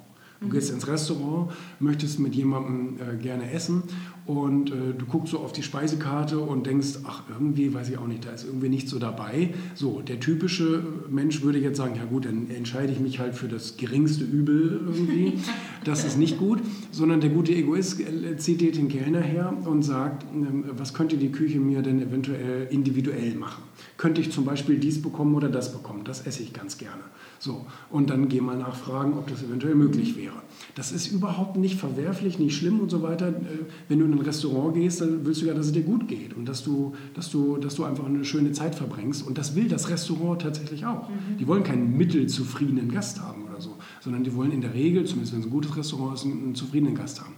Du 0.40 0.49
gehst 0.49 0.70
ins 0.70 0.88
Restaurant, 0.88 1.53
möchtest 1.81 2.18
mit 2.18 2.35
jemandem 2.35 2.97
äh, 2.99 3.16
gerne 3.16 3.51
essen 3.51 3.83
und 4.27 4.71
äh, 4.71 4.95
du 4.97 5.05
guckst 5.05 5.33
so 5.33 5.39
auf 5.39 5.53
die 5.53 5.63
Speisekarte 5.63 6.39
und 6.39 6.67
denkst, 6.67 7.01
ach, 7.05 7.25
irgendwie, 7.29 7.75
weiß 7.75 7.91
ich 7.91 7.99
auch 7.99 8.07
nicht, 8.07 8.25
da 8.25 8.31
ist 8.31 8.45
irgendwie 8.45 8.71
nicht 8.71 8.89
so 8.89 8.99
dabei. 8.99 9.53
So, 9.75 10.01
der 10.01 10.19
typische 10.19 10.83
Mensch 11.11 11.43
würde 11.43 11.59
jetzt 11.59 11.77
sagen, 11.77 11.95
ja 11.97 12.05
gut, 12.05 12.25
dann 12.25 12.49
entscheide 12.51 12.93
ich 12.93 13.01
mich 13.01 13.19
halt 13.19 13.35
für 13.35 13.49
das 13.49 13.77
geringste 13.77 14.25
Übel 14.25 14.81
irgendwie. 14.87 15.35
Das 15.85 16.03
ist 16.03 16.17
nicht 16.17 16.39
gut, 16.39 16.61
sondern 16.93 17.21
der 17.21 17.29
gute 17.29 17.53
Egoist 17.53 18.01
äh, 18.01 18.39
zieht 18.39 18.63
dir 18.63 18.73
den 18.73 18.89
Kellner 18.89 19.21
her 19.21 19.53
und 19.67 19.83
sagt, 19.83 20.25
ähm, 20.33 20.65
was 20.79 20.95
könnte 20.95 21.19
die 21.19 21.31
Küche 21.31 21.61
mir 21.61 21.83
denn 21.83 22.01
eventuell 22.01 22.69
individuell 22.71 23.35
machen? 23.35 23.63
Könnte 23.99 24.23
ich 24.23 24.33
zum 24.33 24.47
Beispiel 24.47 24.79
dies 24.79 25.03
bekommen 25.03 25.35
oder 25.35 25.51
das 25.51 25.75
bekommen? 25.75 26.05
Das 26.05 26.27
esse 26.27 26.43
ich 26.43 26.55
ganz 26.55 26.79
gerne. 26.79 27.03
So, 27.39 27.67
und 27.91 28.09
dann 28.09 28.31
geh 28.31 28.41
mal 28.41 28.57
nachfragen, 28.57 29.13
ob 29.19 29.27
das 29.29 29.43
eventuell 29.43 29.75
möglich 29.75 30.17
wäre. 30.17 30.37
Das 30.75 30.93
ist 30.93 31.09
überhaupt 31.09 31.59
nicht 31.59 31.79
verwerflich, 31.79 32.39
nicht 32.39 32.57
schlimm 32.57 32.81
und 32.81 32.91
so 32.91 33.03
weiter. 33.03 33.29
Äh, 33.29 33.67
wenn 33.89 33.99
du 33.99 34.07
in 34.14 34.20
ein 34.20 34.24
Restaurant 34.24 34.74
gehst, 34.74 35.00
dann 35.00 35.24
willst 35.24 35.42
du 35.42 35.46
ja, 35.46 35.55
dass 35.55 35.66
es 35.66 35.72
dir 35.72 35.83
gut 35.83 36.09
geht 36.09 36.35
und 36.35 36.46
dass 36.46 36.62
du, 36.62 36.94
dass 37.14 37.31
du, 37.31 37.57
dass 37.57 37.74
du 37.74 37.85
einfach 37.85 38.07
eine 38.07 38.24
schöne 38.24 38.53
Zeit 38.53 38.74
verbringst. 38.74 39.27
Und 39.27 39.38
das 39.38 39.55
will 39.55 39.68
das 39.68 39.90
Restaurant 39.90 40.42
tatsächlich 40.42 40.87
auch. 40.87 41.09
Mhm. 41.09 41.38
Die 41.38 41.46
wollen 41.46 41.62
keinen 41.62 41.96
mittelzufriedenen 41.96 42.90
Gast 42.90 43.20
haben 43.20 43.44
oder 43.44 43.61
so, 43.61 43.77
sondern 44.00 44.24
die 44.24 44.35
wollen 44.35 44.53
in 44.53 44.61
der 44.61 44.74
Regel, 44.74 45.05
zumindest 45.05 45.33
wenn 45.35 45.40
es 45.40 45.46
ein 45.46 45.50
gutes 45.50 45.77
Restaurant 45.77 46.14
ist, 46.14 46.24
einen, 46.24 46.55
zufriedenen 46.55 46.94
Gast 46.94 47.20
haben. 47.20 47.35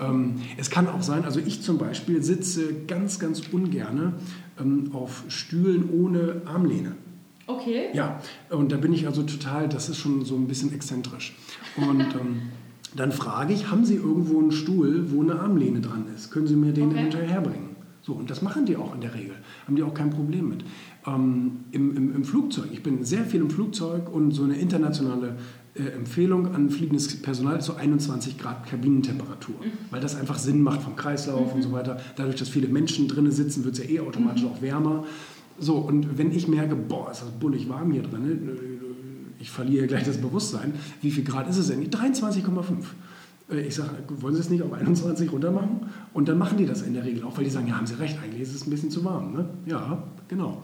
Ähm, 0.00 0.34
es 0.56 0.70
kann 0.70 0.88
auch 0.88 1.02
sein, 1.02 1.24
also 1.24 1.40
ich 1.40 1.62
zum 1.62 1.78
Beispiel 1.78 2.22
sitze 2.22 2.74
ganz, 2.86 3.18
ganz 3.18 3.42
ungerne 3.52 4.14
ähm, 4.60 4.90
auf 4.92 5.24
Stühlen 5.28 5.90
ohne 5.90 6.42
Armlehne. 6.46 6.96
Okay. 7.46 7.88
Ja, 7.92 8.20
und 8.48 8.72
da 8.72 8.76
bin 8.78 8.92
ich 8.94 9.06
also 9.06 9.22
total, 9.22 9.68
das 9.68 9.90
ist 9.90 9.98
schon 9.98 10.24
so 10.24 10.34
ein 10.34 10.46
bisschen 10.46 10.72
exzentrisch. 10.72 11.36
Und 11.76 12.00
ähm, 12.00 12.42
dann 12.96 13.12
frage 13.12 13.52
ich, 13.52 13.70
haben 13.70 13.84
Sie 13.84 13.94
irgendwo 13.94 14.38
einen 14.38 14.52
Stuhl, 14.52 15.10
wo 15.10 15.22
eine 15.22 15.40
Armlehne 15.40 15.80
dran 15.80 16.06
ist? 16.14 16.30
Können 16.30 16.46
Sie 16.46 16.56
mir 16.56 16.72
den 16.72 16.88
okay. 16.88 17.00
eventuell 17.00 17.28
herbringen? 17.28 17.74
So, 18.02 18.12
und 18.12 18.28
das 18.30 18.42
machen 18.42 18.66
die 18.66 18.76
auch 18.76 18.94
in 18.94 19.00
der 19.00 19.14
Regel. 19.14 19.34
Haben 19.66 19.76
die 19.76 19.82
auch 19.82 19.94
kein 19.94 20.10
Problem 20.10 20.50
mit. 20.50 20.64
Ähm, 21.06 21.60
im, 21.70 21.96
im, 21.96 22.14
im, 22.14 22.24
Flugzeug, 22.24 22.66
ich 22.70 22.82
bin 22.82 23.02
sehr 23.02 23.24
viel 23.24 23.40
im 23.40 23.48
Flugzeug 23.48 24.12
und 24.12 24.32
so 24.32 24.44
eine 24.44 24.56
internationale 24.56 25.36
äh, 25.74 25.84
Empfehlung 25.88 26.54
an 26.54 26.68
fliegendes 26.68 27.22
Personal 27.22 27.58
ist 27.58 27.64
so 27.64 27.74
21 27.74 28.38
Grad 28.38 28.66
Kabinentemperatur, 28.66 29.54
mhm. 29.56 29.70
weil 29.90 30.00
das 30.00 30.16
einfach 30.16 30.38
Sinn 30.38 30.62
macht 30.62 30.82
vom 30.82 30.96
Kreislauf 30.96 31.48
mhm. 31.48 31.56
und 31.56 31.62
so 31.62 31.72
weiter. 31.72 31.98
Dadurch, 32.16 32.36
dass 32.36 32.50
viele 32.50 32.68
Menschen 32.68 33.08
drinnen 33.08 33.32
sitzen, 33.32 33.64
wird 33.64 33.78
es 33.78 33.84
ja 33.84 33.90
eh 33.90 34.00
automatisch 34.00 34.42
mhm. 34.42 34.48
auch 34.48 34.62
wärmer. 34.62 35.04
So, 35.58 35.76
und 35.76 36.18
wenn 36.18 36.32
ich 36.32 36.46
merke, 36.46 36.74
boah, 36.74 37.10
ist 37.10 37.22
das 37.22 37.30
bullig 37.30 37.68
warm 37.68 37.92
hier 37.92 38.02
drin, 38.02 38.22
ne? 38.22 38.38
Ich 39.44 39.50
verliere 39.50 39.86
gleich 39.86 40.04
das 40.04 40.16
Bewusstsein, 40.16 40.72
wie 41.02 41.10
viel 41.10 41.22
Grad 41.22 41.46
ist 41.50 41.58
es 41.58 41.66
denn? 41.68 41.84
23,5. 41.90 42.76
Äh, 43.50 43.60
ich 43.60 43.74
sage, 43.74 43.90
wollen 44.16 44.34
Sie 44.34 44.40
es 44.40 44.48
nicht 44.48 44.62
auf 44.62 44.72
21 44.72 45.30
runter 45.30 45.50
machen? 45.50 45.90
Und 46.14 46.28
dann 46.30 46.38
machen 46.38 46.56
die 46.56 46.64
das 46.64 46.80
in 46.80 46.94
der 46.94 47.04
Regel 47.04 47.24
auch, 47.24 47.36
weil 47.36 47.44
die 47.44 47.50
sagen, 47.50 47.68
ja, 47.68 47.76
haben 47.76 47.86
Sie 47.86 47.98
recht, 47.98 48.18
eigentlich 48.24 48.40
ist 48.40 48.54
es 48.54 48.66
ein 48.66 48.70
bisschen 48.70 48.90
zu 48.90 49.04
warm. 49.04 49.34
Ne? 49.34 49.44
Ja, 49.66 50.02
genau. 50.28 50.62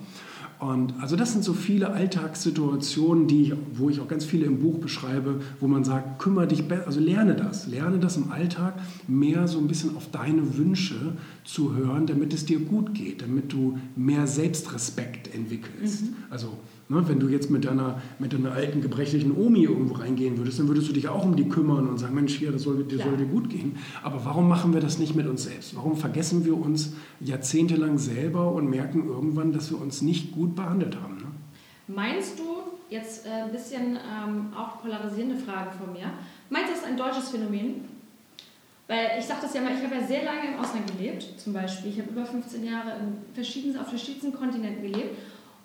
Und 0.61 0.95
also 0.99 1.15
das 1.15 1.33
sind 1.33 1.45
so 1.45 1.53
viele 1.53 1.93
Alltagssituationen, 1.93 3.27
die 3.27 3.53
wo 3.75 3.91
ich 3.91 4.01
auch 4.01 4.09
ganz 4.09 4.25
viele 4.25 4.47
im 4.47 4.61
Buch 4.61 4.79
beschreibe, 4.79 5.41
wo 5.59 5.69
man 5.69 5.85
sagt, 5.85 6.19
kümmere 6.19 6.47
dich 6.47 6.67
besser, 6.67 6.87
also 6.87 7.01
lerne 7.01 7.35
das, 7.35 7.67
lerne 7.67 7.99
das 7.99 8.17
im 8.17 8.31
Alltag 8.31 8.75
mehr 9.09 9.47
so 9.47 9.59
ein 9.59 9.69
bisschen 9.69 9.95
auf 9.95 10.11
deine 10.11 10.57
Wünsche 10.57 11.17
zu 11.45 11.75
hören, 11.77 12.07
damit 12.07 12.33
es 12.33 12.47
dir 12.47 12.61
gut 12.61 12.95
geht, 12.95 13.21
damit 13.21 13.53
du 13.53 13.79
mehr 13.95 14.27
Selbstrespekt 14.27 15.35
entwickelst. 15.35 16.03
Mhm. 16.03 16.15
Also 16.31 16.59
Ne, 16.91 17.07
wenn 17.07 17.21
du 17.21 17.29
jetzt 17.29 17.51
mit 17.51 17.65
deiner, 17.65 18.03
mit 18.19 18.33
deiner 18.33 18.51
alten, 18.51 18.83
gebrechlichen 18.83 19.37
Omi 19.37 19.63
irgendwo 19.63 19.95
reingehen 19.95 20.37
würdest, 20.37 20.59
dann 20.59 20.67
würdest 20.67 20.89
du 20.89 20.93
dich 20.93 21.09
auch 21.09 21.25
um 21.25 21.37
die 21.37 21.49
kümmern 21.49 21.87
und 21.87 21.99
sagen, 21.99 22.17
Mensch, 22.17 22.37
hier, 22.37 22.51
das 22.51 22.63
soll, 22.63 22.83
dir 22.83 22.99
soll 22.99 23.17
dir 23.17 23.27
gut 23.27 23.49
gehen. 23.49 23.79
Aber 24.03 24.25
warum 24.25 24.49
machen 24.49 24.75
wir 24.75 24.81
das 24.81 24.99
nicht 24.99 25.15
mit 25.15 25.29
uns 25.29 25.45
selbst? 25.45 25.77
Warum 25.77 25.97
vergessen 25.97 26.45
wir 26.45 26.59
uns 26.59 26.95
jahrzehntelang 27.21 27.97
selber 27.97 28.51
und 28.51 28.69
merken 28.69 29.07
irgendwann, 29.07 29.53
dass 29.53 29.71
wir 29.71 29.81
uns 29.81 30.03
nicht 30.03 30.33
gut 30.33 30.57
behandelt 30.57 30.97
haben? 31.01 31.19
Ne? 31.19 31.27
Meinst 31.87 32.41
du, 32.41 32.43
jetzt 32.93 33.25
äh, 33.25 33.43
ein 33.45 33.53
bisschen 33.53 33.97
ähm, 33.97 34.53
auch 34.53 34.83
polarisierende 34.83 35.37
Frage 35.37 35.71
von 35.79 35.93
mir, 35.93 36.11
meinst 36.49 36.71
du, 36.71 36.73
das 36.73 36.81
ist 36.81 36.89
ein 36.89 36.97
deutsches 36.97 37.29
Phänomen? 37.29 37.85
Weil 38.89 39.11
ich 39.17 39.25
sage 39.25 39.43
das 39.43 39.55
ja 39.55 39.61
mal, 39.61 39.73
ich 39.73 39.85
habe 39.85 39.95
ja 39.95 40.05
sehr 40.05 40.25
lange 40.25 40.49
im 40.53 40.59
Ausland 40.59 40.91
gelebt, 40.91 41.25
zum 41.39 41.53
Beispiel. 41.53 41.93
Ich 41.93 42.01
habe 42.01 42.11
über 42.11 42.27
15 42.27 42.65
Jahre 42.65 42.97
in 42.99 43.33
verschiedenen, 43.33 43.79
auf 43.79 43.87
verschiedensten 43.87 44.33
Kontinenten 44.33 44.83
gelebt. 44.83 45.17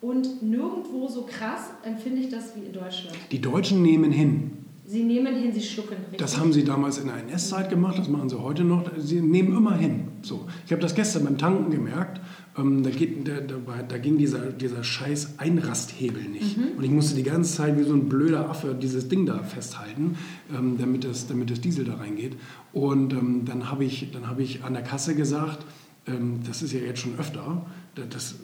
Und 0.05 0.43
nirgendwo 0.43 1.07
so 1.07 1.23
krass 1.23 1.71
empfinde 1.83 2.21
ich 2.21 2.29
das 2.29 2.55
wie 2.55 2.67
in 2.67 2.73
Deutschland. 2.73 3.17
Die 3.31 3.41
Deutschen 3.41 3.81
nehmen 3.81 4.11
hin. 4.11 4.51
Sie 4.85 5.03
nehmen 5.03 5.35
hin, 5.35 5.51
sie 5.51 5.63
schlucken. 5.63 5.95
Richtig. 5.95 6.19
Das 6.19 6.37
haben 6.37 6.53
sie 6.53 6.63
damals 6.63 6.99
in 6.99 7.07
der 7.07 7.17
NS-Zeit 7.17 7.71
gemacht, 7.71 7.97
das 7.97 8.07
machen 8.07 8.29
sie 8.29 8.39
heute 8.39 8.63
noch. 8.63 8.83
Sie 8.99 9.19
nehmen 9.19 9.57
immer 9.57 9.75
hin. 9.75 10.09
So. 10.21 10.45
Ich 10.63 10.71
habe 10.71 10.79
das 10.79 10.93
gestern 10.93 11.23
beim 11.23 11.39
Tanken 11.39 11.71
gemerkt. 11.71 12.21
Ähm, 12.55 12.83
da, 12.83 12.91
geht, 12.91 13.27
da, 13.27 13.39
da, 13.39 13.55
da, 13.81 13.97
ging 13.97 14.19
dieser, 14.19 14.51
dieser 14.51 14.83
scheiß 14.83 15.39
Einrasthebel 15.39 16.21
nicht. 16.25 16.55
Mhm. 16.55 16.77
Und 16.77 16.83
ich 16.83 16.91
musste 16.91 17.15
die 17.15 17.23
ganze 17.23 17.55
Zeit 17.55 17.79
wie 17.79 17.83
so 17.83 17.95
ein 17.95 18.07
blöder 18.07 18.47
Affe 18.47 18.75
dieses 18.79 19.07
Ding 19.07 19.25
da 19.25 19.41
festhalten, 19.41 20.19
ähm, 20.55 20.77
damit, 20.77 21.03
das, 21.03 21.25
damit 21.25 21.49
das 21.49 21.61
Diesel 21.61 21.83
da 21.83 21.95
reingeht. 21.95 22.33
Und 22.73 23.11
ähm, 23.13 23.41
dann 23.45 23.71
habe 23.71 23.83
ich, 23.83 24.07
hab 24.23 24.39
ich 24.39 24.63
an 24.63 24.73
der 24.73 24.83
Kasse 24.83 25.15
gesagt, 25.15 25.65
ähm, 26.05 26.41
das 26.45 26.61
ist 26.61 26.73
ja 26.73 26.81
jetzt 26.81 26.99
schon 26.99 27.17
öfter, 27.17 27.65
das 27.95 28.35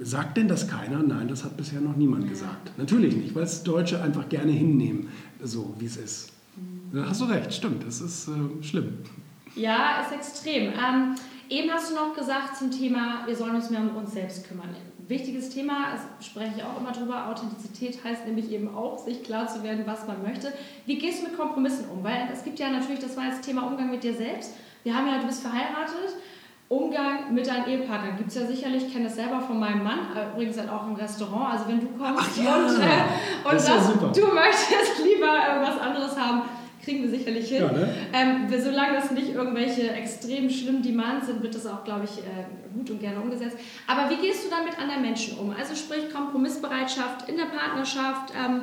Sagt 0.00 0.36
denn 0.36 0.48
das 0.48 0.68
keiner? 0.68 1.02
Nein, 1.02 1.28
das 1.28 1.44
hat 1.44 1.56
bisher 1.56 1.80
noch 1.80 1.96
niemand 1.96 2.28
gesagt. 2.28 2.72
Natürlich 2.78 3.16
nicht, 3.16 3.34
weil 3.34 3.42
es 3.42 3.62
Deutsche 3.62 4.02
einfach 4.02 4.28
gerne 4.28 4.52
hinnehmen, 4.52 5.08
so 5.42 5.74
wie 5.78 5.86
es 5.86 5.96
ist. 5.96 6.32
Da 6.92 7.06
hast 7.08 7.20
du 7.20 7.24
recht, 7.24 7.52
stimmt, 7.52 7.84
das 7.84 8.00
ist 8.00 8.28
äh, 8.28 8.62
schlimm. 8.62 8.98
Ja, 9.56 10.02
ist 10.02 10.12
extrem. 10.12 10.72
Ähm, 10.72 11.16
eben 11.48 11.70
hast 11.70 11.90
du 11.90 11.96
noch 11.96 12.14
gesagt 12.14 12.56
zum 12.56 12.70
Thema, 12.70 13.26
wir 13.26 13.36
sollen 13.36 13.56
uns 13.56 13.68
mehr 13.68 13.80
um 13.80 13.96
uns 13.96 14.12
selbst 14.12 14.48
kümmern. 14.48 14.68
Wichtiges 15.06 15.50
Thema, 15.50 15.92
das 15.92 16.26
spreche 16.26 16.52
ich 16.56 16.62
auch 16.62 16.80
immer 16.80 16.92
drüber. 16.92 17.28
Authentizität 17.28 18.02
heißt 18.02 18.26
nämlich 18.26 18.50
eben 18.52 18.74
auch, 18.74 18.98
sich 18.98 19.22
klar 19.22 19.48
zu 19.48 19.62
werden, 19.62 19.82
was 19.86 20.06
man 20.06 20.22
möchte. 20.22 20.52
Wie 20.86 20.98
gehst 20.98 21.20
du 21.20 21.26
mit 21.26 21.36
Kompromissen 21.36 21.90
um? 21.90 22.02
Weil 22.02 22.28
es 22.32 22.42
gibt 22.42 22.58
ja 22.58 22.70
natürlich, 22.70 23.00
das 23.00 23.16
war 23.16 23.26
jetzt 23.26 23.42
Thema 23.42 23.66
Umgang 23.66 23.90
mit 23.90 24.02
dir 24.02 24.14
selbst. 24.14 24.52
Wir 24.82 24.96
haben 24.96 25.06
ja, 25.06 25.18
du 25.18 25.26
bist 25.26 25.42
verheiratet 25.42 26.14
Umgang 26.68 27.34
mit 27.34 27.46
deinen 27.46 27.68
Ehepartnern 27.68 28.16
gibt 28.16 28.30
es 28.30 28.36
ja 28.36 28.46
sicherlich, 28.46 28.86
ich 28.86 28.92
kenne 28.92 29.04
das 29.04 29.16
selber 29.16 29.40
von 29.40 29.60
meinem 29.60 29.84
Mann, 29.84 29.98
äh, 30.16 30.32
übrigens 30.34 30.58
halt 30.58 30.70
auch 30.70 30.86
im 30.86 30.94
Restaurant. 30.94 31.52
Also 31.52 31.68
wenn 31.68 31.80
du 31.80 31.86
kommst 31.88 32.38
ja, 32.42 32.56
und, 32.56 32.80
äh, 32.80 33.50
und 33.50 33.60
sagst, 33.60 33.90
du 33.90 34.26
möchtest 34.26 34.98
lieber 35.04 35.36
irgendwas 35.48 35.78
anderes 35.80 36.18
haben, 36.18 36.42
kriegen 36.82 37.02
wir 37.02 37.10
sicherlich 37.10 37.48
hin. 37.48 37.62
Ja, 37.62 37.72
ne? 37.72 37.94
ähm, 38.12 38.46
solange 38.62 38.94
das 38.94 39.10
nicht 39.10 39.34
irgendwelche 39.34 39.90
extrem 39.90 40.48
schlimmen 40.50 40.82
Demands 40.82 41.26
sind, 41.26 41.42
wird 41.42 41.54
das 41.54 41.66
auch, 41.66 41.84
glaube 41.84 42.04
ich, 42.04 42.18
äh, 42.18 42.46
gut 42.74 42.90
und 42.90 43.00
gerne 43.00 43.20
umgesetzt. 43.20 43.56
Aber 43.86 44.10
wie 44.10 44.16
gehst 44.16 44.44
du 44.44 44.50
damit 44.50 44.78
anderen 44.78 45.02
Menschen 45.02 45.38
um? 45.38 45.54
Also 45.58 45.74
sprich 45.74 46.12
Kompromissbereitschaft 46.12 47.28
in 47.28 47.36
der 47.36 47.46
Partnerschaft. 47.46 48.32
Ähm, 48.34 48.62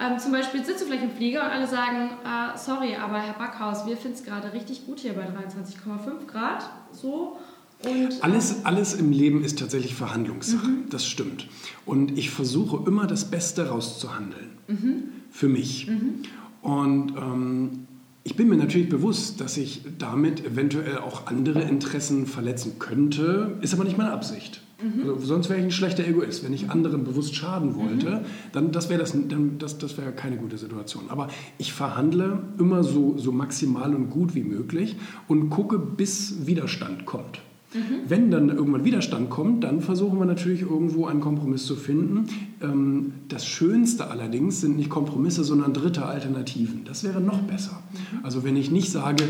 ähm, 0.00 0.18
zum 0.18 0.32
Beispiel 0.32 0.64
sitzt 0.64 0.80
du 0.80 0.86
vielleicht 0.86 1.04
im 1.04 1.10
Flieger 1.10 1.44
und 1.44 1.50
alle 1.50 1.66
sagen, 1.66 2.10
äh, 2.24 2.56
sorry, 2.56 2.96
aber 2.96 3.18
Herr 3.18 3.34
Backhaus, 3.34 3.86
wir 3.86 3.96
finden 3.96 4.16
es 4.16 4.24
gerade 4.24 4.52
richtig 4.52 4.86
gut 4.86 5.00
hier 5.00 5.12
bei 5.12 5.22
23,5 5.22 6.26
Grad. 6.26 6.70
So. 6.92 7.38
Und, 7.84 8.22
alles, 8.22 8.64
alles 8.64 8.94
im 8.94 9.12
Leben 9.12 9.42
ist 9.42 9.58
tatsächlich 9.58 9.94
Verhandlungssache, 9.94 10.68
mhm. 10.68 10.90
das 10.90 11.06
stimmt. 11.06 11.48
Und 11.86 12.18
ich 12.18 12.30
versuche 12.30 12.86
immer 12.86 13.06
das 13.06 13.30
Beste 13.30 13.68
rauszuhandeln. 13.68 14.50
Mhm. 14.68 15.02
Für 15.30 15.48
mich. 15.48 15.86
Mhm. 15.86 16.22
Und 16.62 17.16
ähm, 17.16 17.86
ich 18.22 18.36
bin 18.36 18.48
mir 18.48 18.56
natürlich 18.56 18.88
bewusst, 18.88 19.40
dass 19.40 19.56
ich 19.56 19.82
damit 19.98 20.44
eventuell 20.44 20.98
auch 20.98 21.26
andere 21.26 21.62
Interessen 21.62 22.26
verletzen 22.26 22.78
könnte, 22.78 23.58
ist 23.62 23.72
aber 23.72 23.84
nicht 23.84 23.96
meine 23.96 24.12
Absicht. 24.12 24.60
Mhm. 24.82 25.10
Also 25.10 25.26
sonst 25.26 25.48
wäre 25.48 25.58
ich 25.58 25.64
ein 25.64 25.70
schlechter 25.70 26.06
Egoist. 26.06 26.44
Wenn 26.44 26.52
ich 26.52 26.70
anderen 26.70 27.04
bewusst 27.04 27.34
schaden 27.34 27.74
wollte, 27.76 28.10
mhm. 28.10 28.24
dann 28.52 28.72
das 28.72 28.88
wäre 28.88 29.00
das, 29.00 29.14
das, 29.58 29.78
das 29.78 29.98
wär 29.98 30.12
keine 30.12 30.36
gute 30.36 30.58
Situation. 30.58 31.04
Aber 31.08 31.28
ich 31.58 31.72
verhandle 31.72 32.42
immer 32.58 32.82
so, 32.84 33.16
so 33.18 33.32
maximal 33.32 33.94
und 33.94 34.10
gut 34.10 34.34
wie 34.34 34.44
möglich 34.44 34.96
und 35.28 35.50
gucke, 35.50 35.78
bis 35.78 36.46
Widerstand 36.46 37.06
kommt. 37.06 37.40
Mhm. 37.72 37.80
Wenn 38.08 38.30
dann 38.30 38.48
irgendwann 38.48 38.84
Widerstand 38.84 39.30
kommt, 39.30 39.62
dann 39.62 39.80
versuchen 39.80 40.18
wir 40.18 40.26
natürlich 40.26 40.62
irgendwo 40.62 41.06
einen 41.06 41.20
Kompromiss 41.20 41.66
zu 41.66 41.76
finden. 41.76 42.26
Ähm, 42.60 43.12
das 43.28 43.46
Schönste 43.46 44.10
allerdings 44.10 44.60
sind 44.60 44.76
nicht 44.76 44.90
Kompromisse, 44.90 45.44
sondern 45.44 45.72
dritte 45.72 46.04
Alternativen. 46.04 46.84
Das 46.84 47.04
wäre 47.04 47.20
noch 47.20 47.42
besser. 47.42 47.80
Mhm. 47.92 48.24
Also 48.24 48.42
wenn 48.42 48.56
ich 48.56 48.70
nicht 48.70 48.90
sage, 48.90 49.24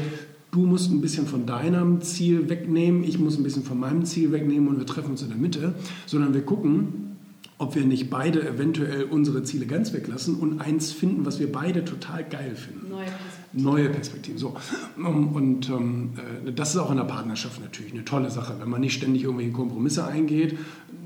du 0.51 0.61
musst 0.67 0.91
ein 0.91 1.01
bisschen 1.01 1.27
von 1.27 1.47
deinem 1.47 2.01
Ziel 2.01 2.49
wegnehmen, 2.49 3.05
ich 3.05 3.19
muss 3.19 3.37
ein 3.37 3.43
bisschen 3.43 3.63
von 3.63 3.79
meinem 3.79 4.05
Ziel 4.05 4.33
wegnehmen 4.33 4.69
und 4.69 4.79
wir 4.79 4.87
treffen 4.87 5.11
uns 5.11 5.23
in 5.23 5.29
der 5.29 5.39
Mitte, 5.39 5.75
sondern 6.07 6.35
wir 6.35 6.43
gucken, 6.43 7.11
ob 7.61 7.75
wir 7.75 7.85
nicht 7.85 8.09
beide 8.09 8.49
eventuell 8.49 9.05
unsere 9.05 9.43
Ziele 9.43 9.67
ganz 9.67 9.93
weglassen 9.93 10.37
und 10.37 10.63
eins 10.63 10.93
finden, 10.93 11.27
was 11.27 11.41
wir 11.41 11.53
beide 11.53 11.85
total 11.85 12.25
geil 12.25 12.57
finden. 12.57 12.89
Neue 12.89 13.05
Perspektiven. 13.05 13.63
Neue 13.65 13.89
Perspektiven. 13.91 14.39
So. 14.39 14.57
Und 14.97 15.69
ähm, 15.69 16.11
äh, 16.47 16.53
das 16.53 16.71
ist 16.71 16.79
auch 16.79 16.91
in 16.91 16.97
der 16.97 17.05
Partnerschaft 17.05 17.61
natürlich 17.61 17.93
eine 17.93 18.07
tolle 18.07 18.31
Sache, 18.31 18.57
wenn 18.59 18.71
man 18.71 18.81
nicht 18.81 18.95
ständig 18.95 19.25
irgendwelche 19.25 19.53
Kompromisse 19.53 20.07
eingeht. 20.07 20.55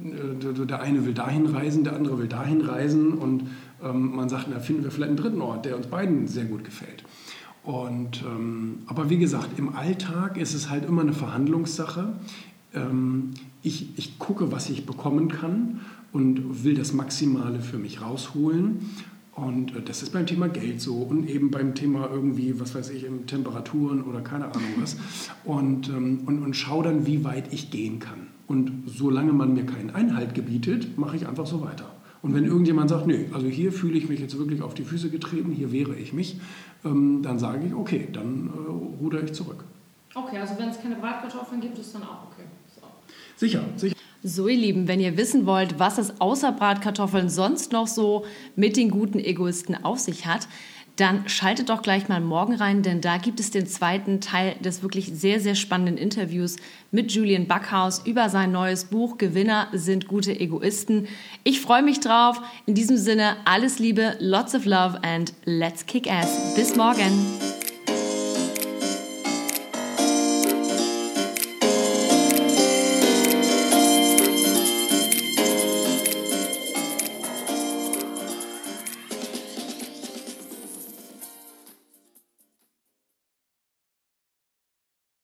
Äh, 0.04 0.64
der 0.66 0.80
eine 0.80 1.04
will 1.04 1.14
dahin 1.14 1.46
reisen, 1.46 1.82
der 1.82 1.96
andere 1.96 2.18
will 2.20 2.28
dahin 2.28 2.60
reisen 2.60 3.14
und 3.14 3.48
ähm, 3.82 4.14
man 4.14 4.28
sagt, 4.28 4.46
na, 4.48 4.60
finden 4.60 4.84
wir 4.84 4.92
vielleicht 4.92 5.08
einen 5.08 5.16
dritten 5.16 5.40
Ort, 5.40 5.64
der 5.64 5.76
uns 5.76 5.88
beiden 5.88 6.28
sehr 6.28 6.44
gut 6.44 6.64
gefällt. 6.64 7.03
Und, 7.64 8.22
ähm, 8.26 8.80
aber 8.86 9.08
wie 9.08 9.16
gesagt, 9.16 9.58
im 9.58 9.74
Alltag 9.74 10.36
ist 10.36 10.54
es 10.54 10.68
halt 10.68 10.84
immer 10.84 11.00
eine 11.00 11.14
Verhandlungssache. 11.14 12.12
Ähm, 12.74 13.30
ich, 13.62 13.98
ich 13.98 14.18
gucke, 14.18 14.52
was 14.52 14.68
ich 14.68 14.84
bekommen 14.84 15.28
kann 15.28 15.80
und 16.12 16.62
will 16.62 16.74
das 16.74 16.92
Maximale 16.92 17.60
für 17.60 17.78
mich 17.78 18.02
rausholen. 18.02 18.90
Und 19.34 19.74
äh, 19.74 19.82
das 19.82 20.02
ist 20.02 20.12
beim 20.12 20.26
Thema 20.26 20.48
Geld 20.48 20.80
so 20.82 20.96
und 20.96 21.28
eben 21.28 21.50
beim 21.50 21.74
Thema 21.74 22.08
irgendwie, 22.12 22.60
was 22.60 22.74
weiß 22.74 22.90
ich, 22.90 23.06
Temperaturen 23.26 24.02
oder 24.02 24.20
keine 24.20 24.46
Ahnung 24.46 24.74
was. 24.78 24.98
Und, 25.44 25.88
ähm, 25.88 26.20
und, 26.26 26.42
und 26.42 26.54
schau 26.54 26.82
dann, 26.82 27.06
wie 27.06 27.24
weit 27.24 27.52
ich 27.52 27.70
gehen 27.70 27.98
kann. 27.98 28.28
Und 28.46 28.72
solange 28.86 29.32
man 29.32 29.54
mir 29.54 29.64
keinen 29.64 29.90
Einhalt 29.90 30.34
gebietet, 30.34 30.98
mache 30.98 31.16
ich 31.16 31.26
einfach 31.26 31.46
so 31.46 31.62
weiter. 31.62 31.90
Und 32.20 32.34
wenn 32.34 32.44
irgendjemand 32.44 32.88
sagt, 32.88 33.06
nee, 33.06 33.26
also 33.32 33.46
hier 33.48 33.72
fühle 33.72 33.98
ich 33.98 34.08
mich 34.08 34.20
jetzt 34.20 34.38
wirklich 34.38 34.62
auf 34.62 34.72
die 34.72 34.84
Füße 34.84 35.10
getrieben, 35.10 35.52
hier 35.52 35.72
wehre 35.72 35.94
ich 35.94 36.12
mich, 36.12 36.40
dann 36.84 37.38
sage 37.38 37.66
ich, 37.66 37.74
okay, 37.74 38.08
dann 38.12 38.50
äh, 38.54 39.02
ruder 39.02 39.22
ich 39.22 39.32
zurück. 39.32 39.64
Okay, 40.14 40.38
also 40.38 40.54
wenn 40.58 40.68
es 40.68 40.80
keine 40.80 40.96
Bratkartoffeln 40.96 41.60
gibt, 41.60 41.78
ist 41.78 41.94
dann 41.94 42.02
auch 42.02 42.24
okay. 42.30 42.44
So. 42.74 42.82
Sicher, 43.36 43.64
sicher. 43.76 43.96
So, 44.22 44.48
ihr 44.48 44.56
Lieben, 44.56 44.88
wenn 44.88 45.00
ihr 45.00 45.16
wissen 45.16 45.44
wollt, 45.44 45.78
was 45.78 45.98
es 45.98 46.20
außer 46.20 46.52
Bratkartoffeln 46.52 47.28
sonst 47.28 47.72
noch 47.72 47.86
so 47.86 48.24
mit 48.56 48.76
den 48.76 48.90
guten 48.90 49.18
Egoisten 49.18 49.84
auf 49.84 49.98
sich 49.98 50.26
hat, 50.26 50.48
dann 50.96 51.28
schaltet 51.28 51.70
doch 51.70 51.82
gleich 51.82 52.08
mal 52.08 52.20
morgen 52.20 52.54
rein, 52.54 52.82
denn 52.82 53.00
da 53.00 53.16
gibt 53.16 53.40
es 53.40 53.50
den 53.50 53.66
zweiten 53.66 54.20
Teil 54.20 54.54
des 54.60 54.82
wirklich 54.82 55.06
sehr, 55.06 55.40
sehr 55.40 55.56
spannenden 55.56 55.96
Interviews 55.96 56.56
mit 56.92 57.10
Julian 57.12 57.46
Backhaus 57.46 58.06
über 58.06 58.28
sein 58.28 58.52
neues 58.52 58.84
Buch 58.84 59.18
Gewinner 59.18 59.68
sind 59.72 60.06
gute 60.06 60.38
Egoisten. 60.38 61.08
Ich 61.42 61.60
freue 61.60 61.82
mich 61.82 62.00
drauf. 62.00 62.40
In 62.66 62.74
diesem 62.74 62.96
Sinne, 62.96 63.36
alles 63.44 63.80
Liebe, 63.80 64.16
lots 64.20 64.54
of 64.54 64.64
love 64.64 65.00
and 65.02 65.32
let's 65.44 65.84
kick 65.86 66.10
ass. 66.10 66.54
Bis 66.54 66.76
morgen. 66.76 67.53